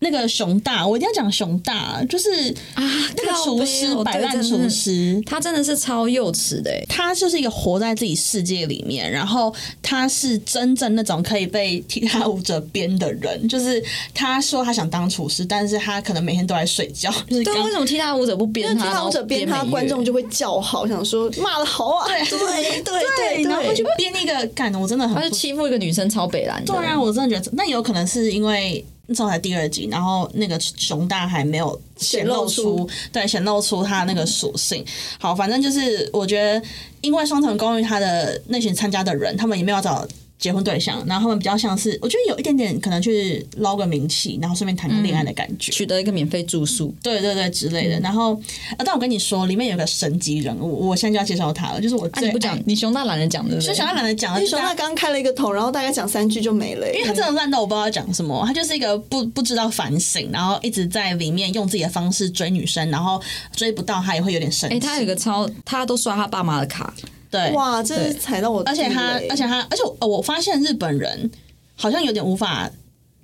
[0.00, 2.82] 那个熊大，我一定要讲熊大，就是啊，
[3.16, 18.84] 那个厨师摆烂厨师，他真的是超幼稚的、欸，他就是一个活在自己世界里面，然后他是真正那种可以被踢踏舞者编的人，就是他说他想当厨师，但是他可能每天都在睡觉，就是对，刚为什么踢踏舞者不编他？
[18.84, 26.64] 为踢踏舞者编他，观众就就会叫好，想说骂的好啊，对对对然后他就编一个干，我真的很他就欺负一个女生超北蓝。
[26.64, 34.84] 对啊，我真的觉得那有可能是因为那时候才第二集，然后那个熊大还没有显露出，对，显露出它那个属性。
[35.18, 36.66] 好，反正就是我觉得，
[37.00, 40.06] 因为双层公寓它的那群参加的人，他们也没有找。
[40.38, 45.72] 结婚对象，然后他们比较像是，我觉得有一点点可能去捞个名气，然后顺便谈个恋爱的感觉。
[45.72, 47.98] 取得一个免费住宿，对对对之类的。
[48.00, 48.38] 然后，
[48.76, 53.68] 呃，但我跟你说，里面有个神级人物，我现在就要介绍他了，就是我你不讲，你熊大懒得讲，对不对？
[53.68, 63.20] 就想要懒得讲了，就是大家因为熊大刚开了一个头，然后大概讲三句就没了、因为他真的烂到我不知道要讲什么，他就是一个不不知道反省，然后一直在里面用自己的方式追女生，然后
[63.54, 64.76] 追不到他也会有点生气。
[64.76, 66.92] 哎、他有一个超，他都刷他爸妈的卡，
[67.36, 71.30] 对，哇，这是踩到我而且他，而且他，而且我发现日本人
[71.74, 72.70] 好像有点无法。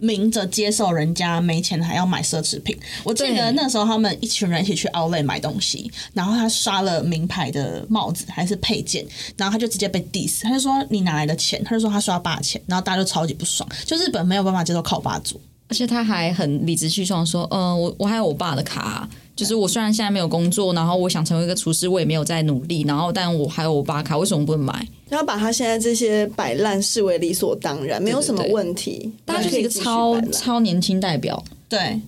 [0.05, 11.63] 明着接受人家没钱还要买奢侈品，我记得那时候他们一群人一起去 Outlet 买东西，然后他刷了名牌的帽子还是配件，然后他就直接被 diss，他就说你哪来的钱？
[11.63, 24.87] 他就说他刷爸钱，然后大家就超级不爽，就日本没有办法接受靠爸族，而且他还很理直气壮说，嗯、我我还有我爸的卡啊、就是我虽然现在没有工作，然后我想成为一个厨师，我也没有在努力，然后但我还有我爸卡，为什么不能买？
[25.09, 29.11] 要把他现在这些摆烂视为理所当然，没有什么问题。
[29.25, 31.43] 大家就是一个超超年轻代表。
[31.73, 31.99] 对，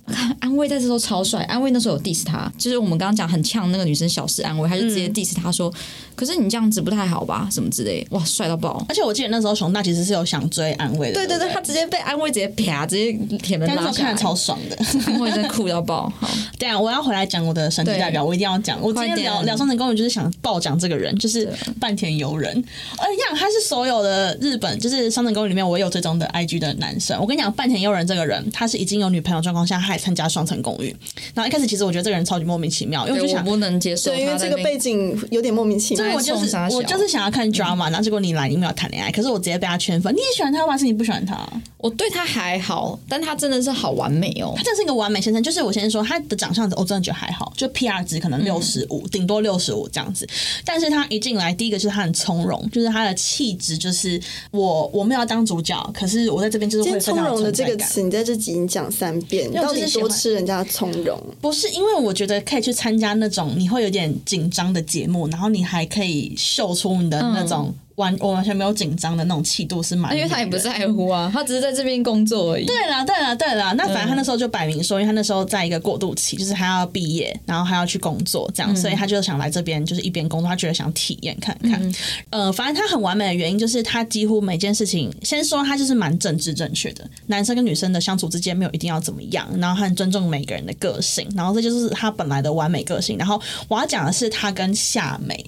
[0.40, 5.72] 安慰在这时候超帅，安慰那时候有 diss 他，就是我们刚刚讲很呛那个女生小事安慰，他就直接 diss 他说，
[6.14, 8.84] 可是你这样子不太好吧，什么之类，哇，帅到爆。
[8.90, 14.76] 而且我记得那时候熊大其实是有想追安慰的，对对对对，他直接被安慰直接啪，直接铁门拉下来，看超爽的。
[15.06, 16.12] 安慰真的酷到爆。
[16.18, 16.28] 好，
[16.60, 18.78] 对啊，我要回来讲我的神级代表，我一定要讲。
[18.82, 21.50] 我今天聊聊双城公寓，就是想爆讲这个人，就是
[21.80, 22.52] 半田游人。
[22.98, 27.18] 呃，一样，他是所有的日本，就是双城公寓里面我有追踪的 IG 的男生。
[27.18, 30.94] 我跟你讲，半田游人这个人，他是已经有女朋友状况下，他还参加双层公寓。
[31.32, 33.44] 然后一开始其实我觉得这个人超级莫名其妙，因为我就想。
[33.44, 36.14] 我不能接受对，因为这个背景有点莫名其妙对，。
[36.14, 40.14] 我就是我就是想要看 drama，然后结果你来，你没有谈恋爱，可是我直接被他圈粉。
[40.14, 40.76] 你也喜欢他吗？
[40.78, 41.38] 是你不喜欢他？
[41.76, 44.62] 我对他还好，但他真的是好完美哦他。
[44.62, 45.42] 真的是一个完美先生。
[45.42, 50.26] 就是我先说他的长相，我真的觉得还好，就 PR 值可能六十五，顶多六十五这样子。
[50.64, 54.18] 但是他一进来，第一个就是他很从容，就是他的气质，就是
[54.50, 57.64] 我我没有要当主角，可是我在这边就是今会从容的这。
[57.64, 61.20] 个词，你在这集已经讲三遍，你为我到底多就是喜欢吃人家的从容？
[61.40, 72.66] 不是因为我觉得可以去参加那种你会有点紧张的节目，然后你还可以秀出你的那种完、我完全没有紧张的那种气度，是蛮因为他也不在乎啊，他只是在这边工作而已。
[72.66, 73.72] 对啦，对啦，对啦。
[73.72, 81.94] 那反正他那时候就摆明说，因为他那时候在一个过渡期，就是他要毕业，然后还要去工作，这样，所以他就想来这边，就是一边工作，他觉得想体验看看。
[82.30, 93.16] 呃，反正他很完美的原因就是他几乎每件事情，先说他就是蛮政治正确的，男生跟女生的相处之间没有一定要怎么样，然后他很尊重每个人的个性，然后这就是他本来的完美个性。
[93.16, 95.44] 然后我要讲的是他跟夏美。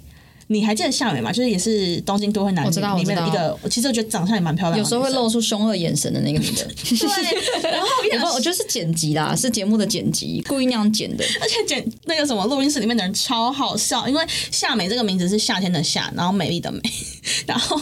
[0.48, 1.32] 你还记得夏美吗？
[1.32, 11.24] 就是也是《东京都会男女里面的一个，我其实我觉得长相也蛮漂亮的，有时候会露出凶恶眼神的那个女的， 对，然后我跟你讲我觉得是剪辑啦，是节目的剪辑，故意那样剪的。
[11.40, 16.80] 而且剪那个什么录音室里面的人超好笑，因为夏美这个名字是夏天的夏，然后美丽的美，
[17.46, 17.76] 然后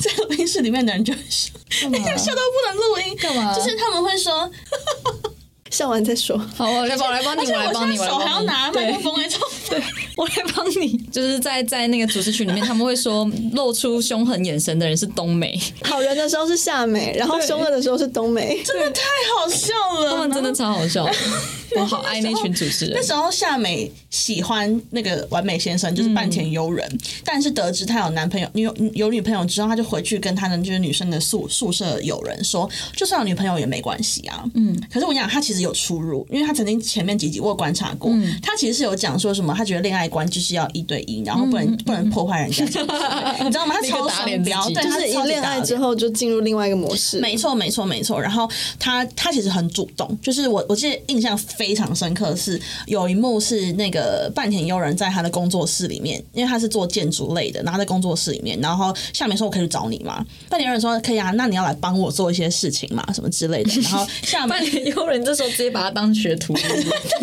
[0.00, 1.50] 在录音室里面的人就会说，
[1.90, 3.54] 那个 笑到不能录音，干嘛？
[3.54, 4.50] 就是他们会说，
[5.76, 6.38] 笑完再说。
[6.56, 8.72] 好，我来帮，我来帮你，我我来帮你，我手还要我来帮你。
[8.72, 9.82] 对拿麦克，风哎，超对，
[10.16, 10.96] 我来帮你。
[11.12, 18.58] 就是在在那个主持群里面，他们会说露出凶狠眼神的人是冬梅，好人的时候是夏美，然后凶恶的时候是冬梅。
[18.64, 19.02] 真的太
[19.38, 21.06] 好笑了，他们真的超好笑。
[21.76, 23.02] 我好爱那群主持人那。
[23.06, 34.42] 时候夏美喜欢那个完美先生，就是半田悠人，但是得知他有男朋友、有有女朋友之后，他就回去跟他的就是女生的宿宿舍友人说，就算有女朋友也没关系啊。
[34.54, 38.10] 嗯，可是我跟你讲，他其实有出入，因为他曾经前面几集我有观察过，
[38.42, 42.64] 他其实是有讲说什么，他觉得恋爱观就是要一对一，然后不能、不能破坏人家
[43.44, 43.74] 你知道吗？
[43.74, 47.20] 他立刻超打脸双标，自己对，他恋爱之后就进入另外一个模式。
[47.20, 48.20] 没错，没错，没错。
[48.20, 48.48] 然后
[48.78, 60.24] 他他其实很主动，就是我我记得印象非常深刻是有一幕是那个半田悠人在他的工作室里面，因为他是做建筑类的，然后在工作室里面，然后下面说我可以去找你吗？
[60.48, 63.80] 半田悠人说可以啊，那你要来帮我做一些事情嘛，什么之类的。
[63.82, 66.64] 然后下面 半田悠人这时候直接把他当学徒， 因为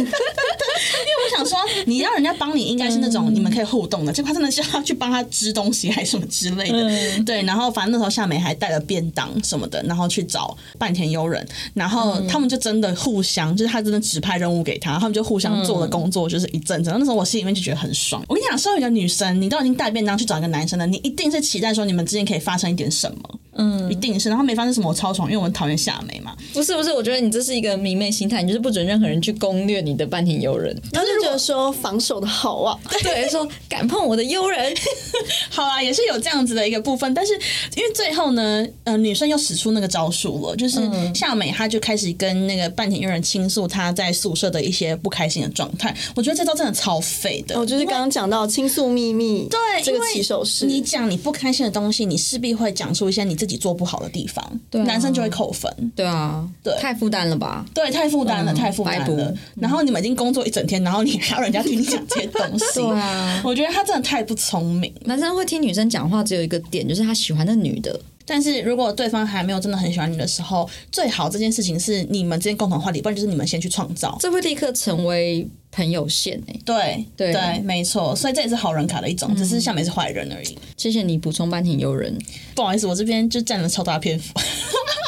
[0.05, 7.23] 我想说，你让人家帮你，应该是那种你们可以互动的，结果他真的是要去帮他织东西还是什么之类的。
[7.23, 16.91] 对，然后反正那时候夏美还带了便当什么的，然后去找半田悠人，然后他们就真的互相，就是他真的指派任务给他，他们就互相做了工作，就是一阵子。
[16.91, 18.23] 那时候我心里面就觉得很爽。
[18.27, 23.39] 我跟你讲，身为一个女生，你都已经带便当去找一个男生了，你一定是期待说你们之间可以发生一点什么。
[23.55, 26.35] 嗯，一定是，然后没发生什么，我超爽，因为我很讨厌夏美嘛。
[26.53, 30.75] 不是不是，我觉得你这是一个迷妹心态，你就是不准任何人去攻略你的半田悠人。
[30.91, 34.73] 然后就觉得说防守的好啊，对，说敢碰我的悠人，
[35.49, 37.13] 好啊，也是有这样子的一个部分。
[37.13, 37.33] 但是
[37.75, 40.79] 因为最后呢，呃，女生又使出那个招数了，就是
[41.13, 45.95] 夏美她就开始跟那个半田悠人倾诉她在宿舍的一些不开心的状态。
[46.15, 47.59] 我觉得这招真的超废的。
[47.59, 55.69] 我就是刚刚讲到倾诉秘密，对这个起手式，你讲你不开心的东西，你势必会讲出一些你自己做不好的地方，男生就会扣分。
[55.93, 57.65] 对啊，对，太负担了吧？
[57.73, 59.35] 对，太负担了，太负担了。
[59.55, 64.93] 然后你们已经工作一整天，然后你还要人家听你讲这些东西， 对啊，我觉得他真的太不聪明。
[65.03, 67.99] 男生会听女生讲话，只有一个点，就是他喜欢的女的。
[68.25, 76.59] 但是如果对方还没有真的很喜欢你的时候，最好这件事情是你们之间共同话题，不然就是你们先去创造，这会立刻成为朋友线诶。
[76.63, 80.57] 对对对，没错，所以这也是好人卡的一种，只是下面是坏人而已。
[80.77, 82.17] 谢谢你补充班挺诱人，
[82.55, 84.33] 不好意思，我这边就占了超大篇幅，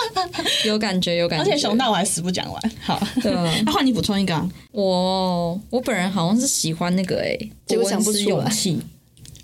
[0.65, 2.71] 有感觉有感觉，而且熊大我还死不讲完。
[2.81, 8.49] 好，那换你补充一个，我我本人好像是喜欢那个诶，结果想不出来。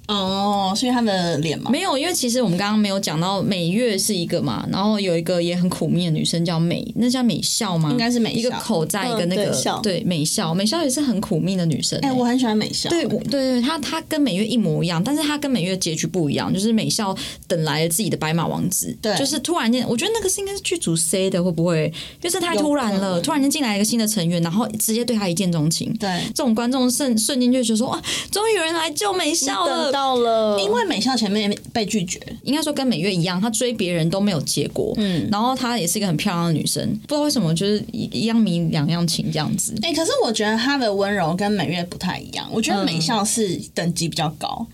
[0.07, 1.69] 哦，是因为他的脸吗？
[1.71, 7.89] 没有，因为其实我们刚刚没有讲到美月是一个嘛，然后有一个也很苦命的女生叫美，那叫美笑吗？
[7.91, 11.97] 应该是美一个口在一个那个对美笑，美笑也是很苦命的女生。
[12.01, 12.89] 哎，我很喜欢美笑。
[12.89, 17.15] 对，对对，她她跟美月一模一样，但是她跟美月结局不一样，就是美笑
[17.47, 21.91] 等来了自己的白马王子，对，就是突然间，我觉得那个是应该是剧组 C 的，会不会？
[22.19, 25.93] 就是太突然了，突然间进来一个新的成员，然后直接对他一见钟情。
[25.99, 30.81] 对，这种观众瞬瞬间就觉得说哇，终于有人来救美笑了，到了，因为。
[30.91, 34.93] 美校前面被拒绝，应该说跟美月一样，她追别人都没有结果。
[34.97, 39.73] 嗯，然后她也是一个很漂亮的女生，不知道为什么就是一样迷两样情这样子。
[39.83, 42.45] 哎，可是我觉得她的温柔跟美月不太一样。
[42.51, 44.67] 我觉得美校是等级比较高，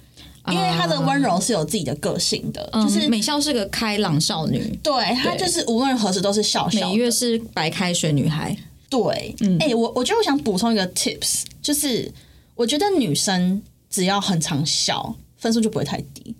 [0.49, 2.68] 因为她的温柔是有自己的个性的。
[2.74, 6.89] 就是美校是个开朗少女，对她就是无论何时都是笑笑。
[6.89, 8.57] 美月是白开水女孩，
[8.89, 9.36] 对。
[9.59, 12.11] 哎，我我觉得我想补充一个 tips，就是
[12.55, 15.16] 我觉得女生只要很常笑。
[15.40, 16.36] 分数就不会太低，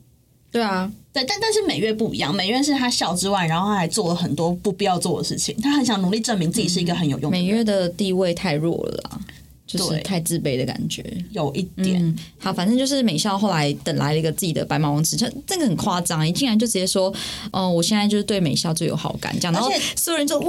[0.52, 7.30] 对啊，对，但但是美月不一样，美月是他笑之外，然后他还做了很多不必要做的事情，他很想努力证明自己是一个很有用。
[7.30, 9.22] 美月的地位太弱了啦。
[9.68, 12.16] 就是太自卑的感觉，有一点。
[12.40, 17.14] 好，反正就是美校后来等来了一个自己的白马王子，这这个很夸张，一进来就直接说
[17.52, 20.48] ：“哦，我现在就是对美校最有好感。”这样，然后所有人就呜，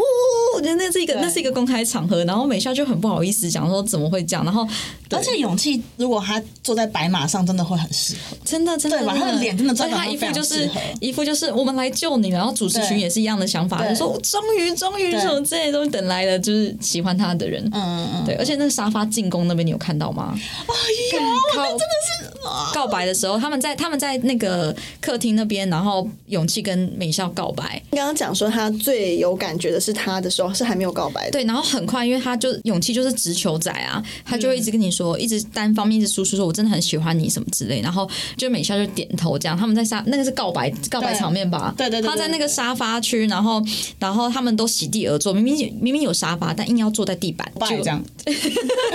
[0.55, 4.67] 我觉得那是一个那是一个公开场合，然后美校就很不好意思讲说怎么会这样，然后
[5.11, 19.99] 而且勇气如果他坐在白马上，真的会很适合，真的真的，他的脸真的，他一副就是一副就是我们来救你，然后主持群也是一样的想法，就说终于终于什么这些东西等来了，就是喜欢他的人，嗯嗯嗯，对，而且那个沙发进攻那边你有看。
[19.99, 20.33] 到吗？
[20.33, 21.25] 哎呀，
[21.71, 27.83] 真的是告白的时候，他们在他们在那个客厅那边，然后勇气跟美笑告白。
[27.91, 31.29] 刚刚讲说他最有感觉的是他的时候，是还没有告白。
[31.31, 37.81] 对，然后很快，因为他就勇气就是直球仔啊，他就会一直跟你说，一直单方面一直输出说，我真的很喜欢你什么之类。
[37.81, 39.59] 然后就美笑就点头这样。
[39.59, 41.75] 他们在沙那个是告白告白场面吧？
[41.77, 42.09] 对对对。
[42.09, 43.61] 他在那个沙发区，然后
[43.99, 48.01] 然后他们都席地而坐，明明明明有沙发，但硬要坐在地板，就这样。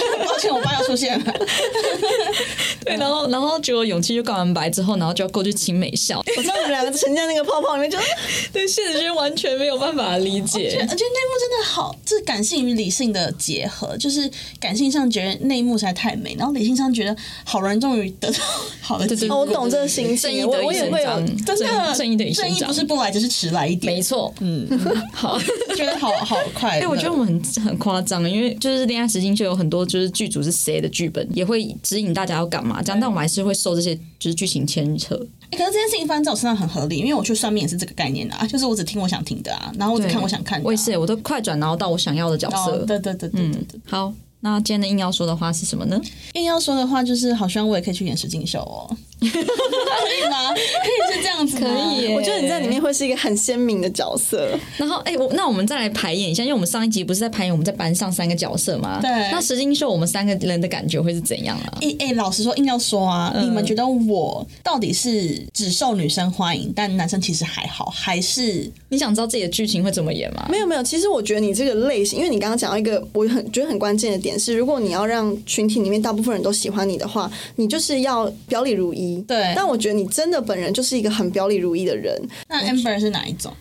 [0.25, 0.83] 抱歉，我爸要。
[0.83, 1.33] 出现了，
[2.83, 6.21] 对，然后然后结果勇气就告完白之后，然后就要过去亲美笑。
[6.35, 7.97] 我知道你们两个沉在那个泡泡里面，就
[8.51, 10.65] 对现实圈完全没有办法理解。
[10.65, 14.29] 我觉得内幕真的好，这感性与理性的结合，就是
[14.59, 18.39] 感性上觉得内幕实在太美，然后理性上觉得好人终于得到
[18.81, 19.39] 好的结果。
[19.39, 23.93] 我懂这个心情，我我也会有真的正义的正义不是不来，只是迟来一点。
[23.93, 24.67] 没错，嗯，
[25.13, 25.39] 好，
[25.77, 26.81] 觉得好好快。
[26.81, 30.73] 哎，我觉得我们很很夸张，因为就是恋爱时间就有很多就是剧组是谁。
[30.83, 35.15] 的剧本也会指引大家要干嘛，这样，但我们还是会受这些就是剧情牵扯。
[35.51, 40.65] 可是这件事情发生在我身上很合理，因为我去算命也是这个概念的啊，就是我只听我想听的啊，然后我只看我想看的。
[40.65, 42.79] 我也是，我都快转然后到我想要的角色。
[42.79, 43.79] 对对对对对。
[43.85, 44.13] 好，
[44.43, 45.99] 那今天的硬要说的话是什么呢？
[46.33, 48.95] 硬要说的话就是，好希望我也可以去演实境秀哦。
[49.23, 50.51] 可以吗？
[50.53, 51.57] 可以是这样子？
[51.57, 54.49] 可以我觉得你在里面会是一个很鲜明的角色。
[54.75, 58.99] 然后，哎、我那我们再来排演一下，因为我们上一集不是在排演我们在班上三个角色吗？
[59.01, 61.77] 对那实境秀我们三个人的感觉会是怎样啊？
[61.81, 70.45] 哎、哎、老实说，硬要说啊，你们觉得我到底是只受女生欢迎，但男生其实还好，还是你想知道自己的剧情会怎么演吗？
[70.49, 79.21] 没有没有，其实我觉得你这个类型，因为你刚刚讲到一个我很觉得很关键的点是，如果你要让群体里面大部分人都喜欢你的话，你就是要表里如一。
[79.27, 82.19] 对但我觉得你真的本人就是一个很表里如一的人。
[82.47, 83.53] 那 Amber 是哪一种？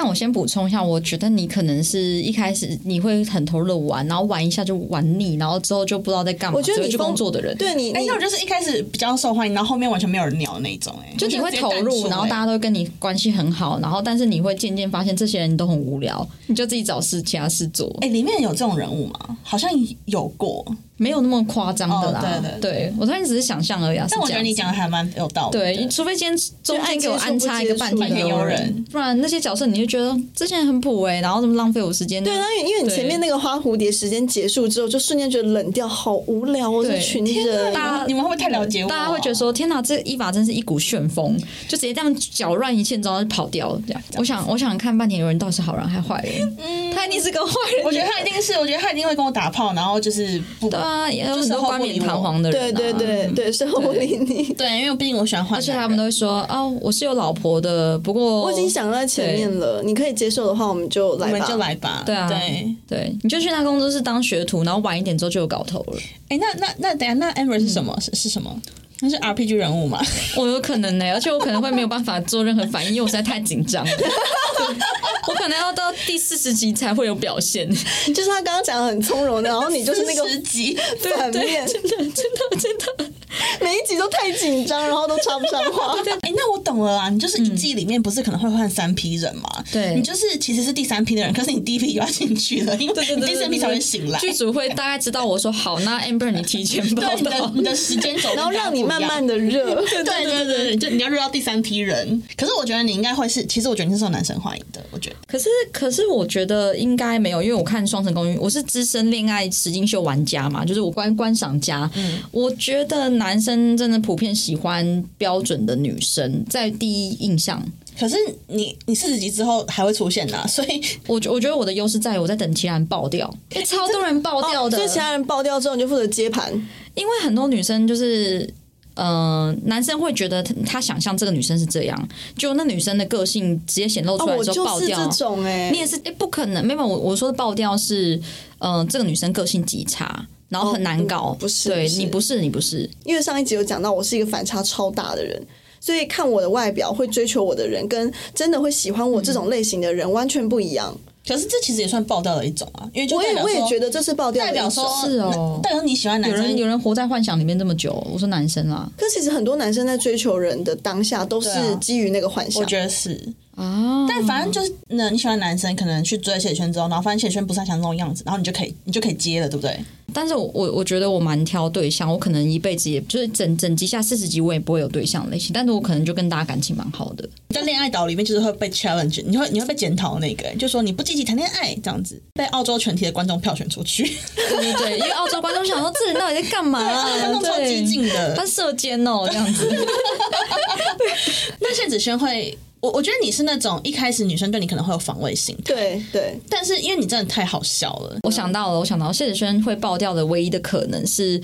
[0.00, 19.36] 但我先补充一下，我觉得你可能是一开始你会很投入地玩，然后玩一下就玩腻，然后之后就不知道在干嘛，我觉得你工作的人，哎、对你，你那我就是一开始比较受欢迎，然后后面完全没有人鸟的那一种、哎，就你会投入，然后大家家都跟你关系很好，然后但是你会渐渐发现这些人都很无聊，你就自己找事其他事做，哎、里面有这种人物吗？
[19.42, 19.68] 好像
[20.04, 20.64] 有过，
[20.98, 22.20] 没有那么夸张的啦。
[22.20, 24.06] 哦对对对我当然只是想象而已啊。
[24.10, 25.58] 但我觉得你讲的还蛮有道理的。
[25.58, 32.22] 对，除非今天中间给我安插一个半半天天悠人，不然那些角色你就觉得之前很普哎、然后这么浪费我时间。
[32.22, 37.72] 对，那因为因为你前面那个花蝴蝶时间结束之后，就瞬间觉得冷掉，好无聊哦，群人。
[37.72, 38.90] 大家你们会不会太了解我啊？
[38.90, 41.36] 大家会觉得说：“天哪，这个伊娃真是一股旋风，
[41.68, 46.56] 就直接这样搅乱一切，之后就跑掉了。”这样，我想，我想看半点有人到底是好人还是坏人？
[46.58, 47.84] 嗯他一定是个坏人。
[47.84, 52.96] 我觉得他一定是，我觉得他一定会跟我打炮，然后就是不对啊，也有就是很多冠冕堂皇的人、对啊。
[52.98, 54.44] 对对对，是我不理你。
[54.54, 61.32] 对，因为毕竟我喜欢换而且他们都会说：“哦，我是有老婆的，不过我已经想到在前面了，你可以接受的话，我们就来吧。
[61.32, 62.02] 我们就来吧。
[62.06, 62.74] 对啊，对。
[62.88, 65.98] 对，你就去那工作室当学徒，然后晚一点之后就有搞头了。
[66.28, 67.96] 哎，那那那等下，那 Amber 是什么？
[68.00, 68.54] 是是什么？
[69.00, 70.00] 那是 RPG 人物嘛？
[70.36, 73.90] 我有可能呢、而且我可能会没有办法做任何反应，因为我实在太紧张了。
[75.28, 77.68] 我可能要到第四十集才会有表现。
[77.68, 80.76] 就是他刚刚讲的很从容的，然后你就是那个十集，
[81.16, 83.12] 反面，真的，真的，真的。
[83.60, 85.94] 每一集都太紧张，然后都插不上话。
[86.22, 87.08] 哎，那我懂了啦。
[87.08, 89.48] 你就是一季里面不是可能会换三批人嘛？
[89.72, 94.18] 对你就是其实是第三批的人，可是你第一批就要进去了，因为你第三批才会醒来。
[94.18, 97.62] 剧组会大概知道我说好，那 Amber 你提前报 对你的你。
[97.68, 99.18] 的时间走，然后让你慢慢。
[99.28, 102.22] 的热，对对对对，就你要热到第三批人。
[102.34, 104.80] 可是我觉得你应该会是，其实我觉得你是受男生欢迎的。
[104.90, 111.90] 我觉得可是，可是我觉得应该没有，因为我看《双城公寓》，我是资深恋爱实境秀玩家嘛，就是我观观赏家。
[111.94, 117.62] 嗯，我觉得男生真的普遍喜欢标准的女生，在第一印象。
[117.98, 118.16] 可是
[118.46, 123.28] 你你四十级之后还会出现呐、所以我觉我觉得我的优势在于我在等其他人爆掉，
[123.66, 126.52] 超多人爆掉的，所以其他人爆掉之后，你就负责接盘。
[126.94, 128.48] 因为很多女生就是。
[128.94, 138.20] 呃，男生会觉得他他想象这个女生是这样，就那女生的个性直接显露哦，出来之后爆掉，这种哎，你也是哎、不可能，没有我我说的爆掉是，
[138.58, 141.68] 呃，这个女生个性极差，然后很难搞，哦不不是。
[141.68, 145.40] 对你不是你不是，因为上一集有讲到，我是一个反差超大的人，
[145.80, 150.96] 所以看我的外表会追求我的人，跟真的会喜欢我这种类型的人完全不一样。
[151.26, 154.62] 可是这其实也算爆掉的一种啊，因为就我也我也觉得这是爆掉的一种。
[154.62, 155.60] 代表说是哦。
[155.62, 161.50] 代表你喜欢男生有人有人活在幻想里面这么久，我说男生啦可其实很多男生在追求人的当下，都是
[161.82, 162.62] 基于那个幻想。
[162.62, 163.12] 我觉得是，
[163.56, 169.78] 啊，但反正就是，那你喜欢男生，可能去追谢圈之后，然后发现谢圈不是他想那种样子，然后你就可以，你就可以接了，对不对？
[170.12, 177.28] 但是我我我觉得我蛮挑对象，我可能一辈子也就是整整集下四十集我也不会有对象类型，但是我可能就跟大家感情蛮好的。
[177.50, 184.02] 在恋爱岛里面，就是会被 challenge，你会你会被检讨那个，就说你不积极谈恋爱这样子，被澳洲全体的观众票选出去，
[184.34, 188.44] 对对对，因为澳洲观众想说这人到底在干嘛、 观众超激对，进的他。
[188.48, 189.68] 射箭哦这样子。
[191.60, 201.42] 那谢子轩会，我我觉得你是那种一开始女生对你可能会有防卫心，对对，但是因为你真的太好笑了，我想到了，我想到谢子轩会爆掉的唯一的可能是，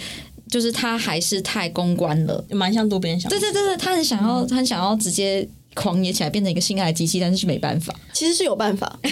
[0.48, 2.44] 就是他还是太公关了。
[2.50, 3.28] 蛮像渡边想。
[3.28, 7.92] 对对对对，他很想要，他很想要直接狂野起来，变成一个性爱机器，但是是没办法。
[8.12, 8.96] 其实是有办法。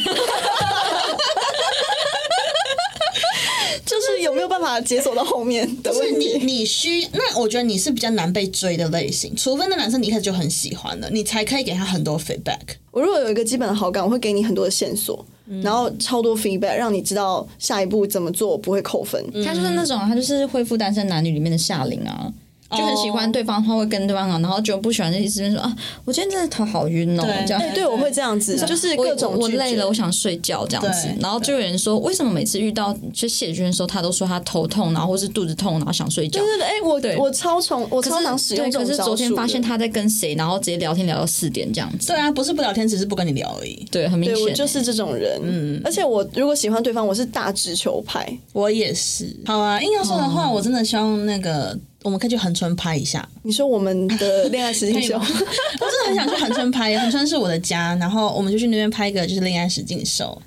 [3.84, 6.46] 就是有没有办法解锁到后面的就是问你题？
[6.46, 12.76] 你需那我觉得你是比较难被追的类型，除非那男生你一开始就很喜欢了，你才可以给他很多 feedback。
[12.90, 15.24] 我如果有一个基本的好感，我会给你很多的线索，
[15.62, 19.24] 然后超多 feedback，让你知道下一步怎么做不会扣分。
[19.44, 22.32] 他就是那种，他就是恢复单身男女里面的夏琳啊。
[22.76, 27.62] 就很喜欢对方，他会跟对方好，然后就不喜欢就一直说啊，我今天真的头好晕哦，对这样。
[27.62, 31.08] 哎，对，我会这样子，就是各种我我累了，我想睡觉这样子。
[31.20, 36.46] 然后就有人说，为什么每次遇到就谢娟的时候，他都说他头痛，然后或是肚子痛，然后想睡觉对。
[36.46, 42.08] 对对，哎，对我我超从我超常使用，可是昨天发现他在跟谁，然后直接聊天聊到四点这样子。
[42.08, 43.86] 对啊，不是不聊天，只是不跟你聊而已。
[43.90, 44.34] 对，很明显。
[44.34, 49.34] 对我就是这种人，嗯，而且我如果喜欢对方，我是大直球派，我也是。
[49.44, 53.26] 好啊，硬要说的话，我真的希望那个我们可以去横村拍一下。
[53.42, 60.40] 你说我们的恋爱实境秀 我真的很想去横村拍，横村是我的家，然后我们就去那边拍一个就是恋爱实境秀。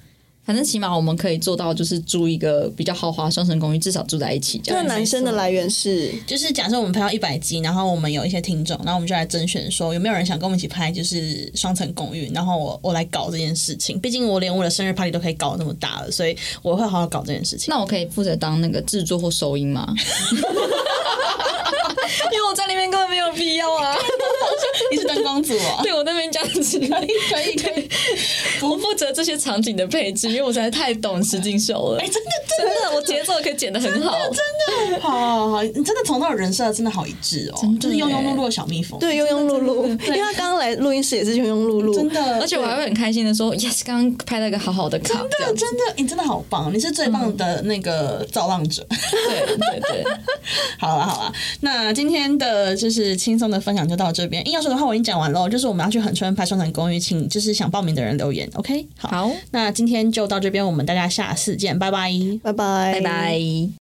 [0.46, 4.84] 反正起码我们可以做到，就是住一个比较豪华双层公寓，至少住在一起这样。
[4.84, 14.00] 那男生的来源是就是假设我们拍到一百集，然后我们有一些听众，然后我们就来甄选说有没有人想跟我们一起拍，就是双层公寓，然后我我来搞这件事情。
[14.00, 17.74] 毕竟我连我的生日 party 都可以搞那么大了，所以我会好好搞这件事情。
[17.74, 19.92] 那我可以负责当那个制作或收音吗？
[22.32, 23.96] 因为我在那边根本没有必要啊。
[24.92, 25.82] 你是灯光组啊？
[25.84, 27.90] 对我那边这样子，可以可以可以，
[28.62, 32.00] 我负责这些场景的配置，因为我实在太懂实境秀了。
[32.00, 34.18] 哎，真的真的，我节奏可以剪得很好。
[34.30, 39.00] 真的好好好，你真的从那种人设真的好一致哦，就是庸庸碌碌的小蜜蜂。
[39.00, 48.86] 对庸庸碌碌，因为他刚刚来录音室也是庸庸碌碌，真的，而且我还会很开心的说，yes，刚刚拍了一个好好的卡，真的真的，你真的好棒，你是最棒的那个造浪者。
[48.90, 50.04] 对 对对，
[50.80, 54.46] 好了好了，那今天的就是轻松的分享就到这边。
[54.48, 58.86] 硬要说的话我已经讲完了，就是我们要去横春拍双层公寓，请就是想报名的人留言，OK？
[58.98, 62.12] 好，好，那今天就到这边，我们大家下次见，拜拜，
[62.42, 63.85] 拜拜拜拜。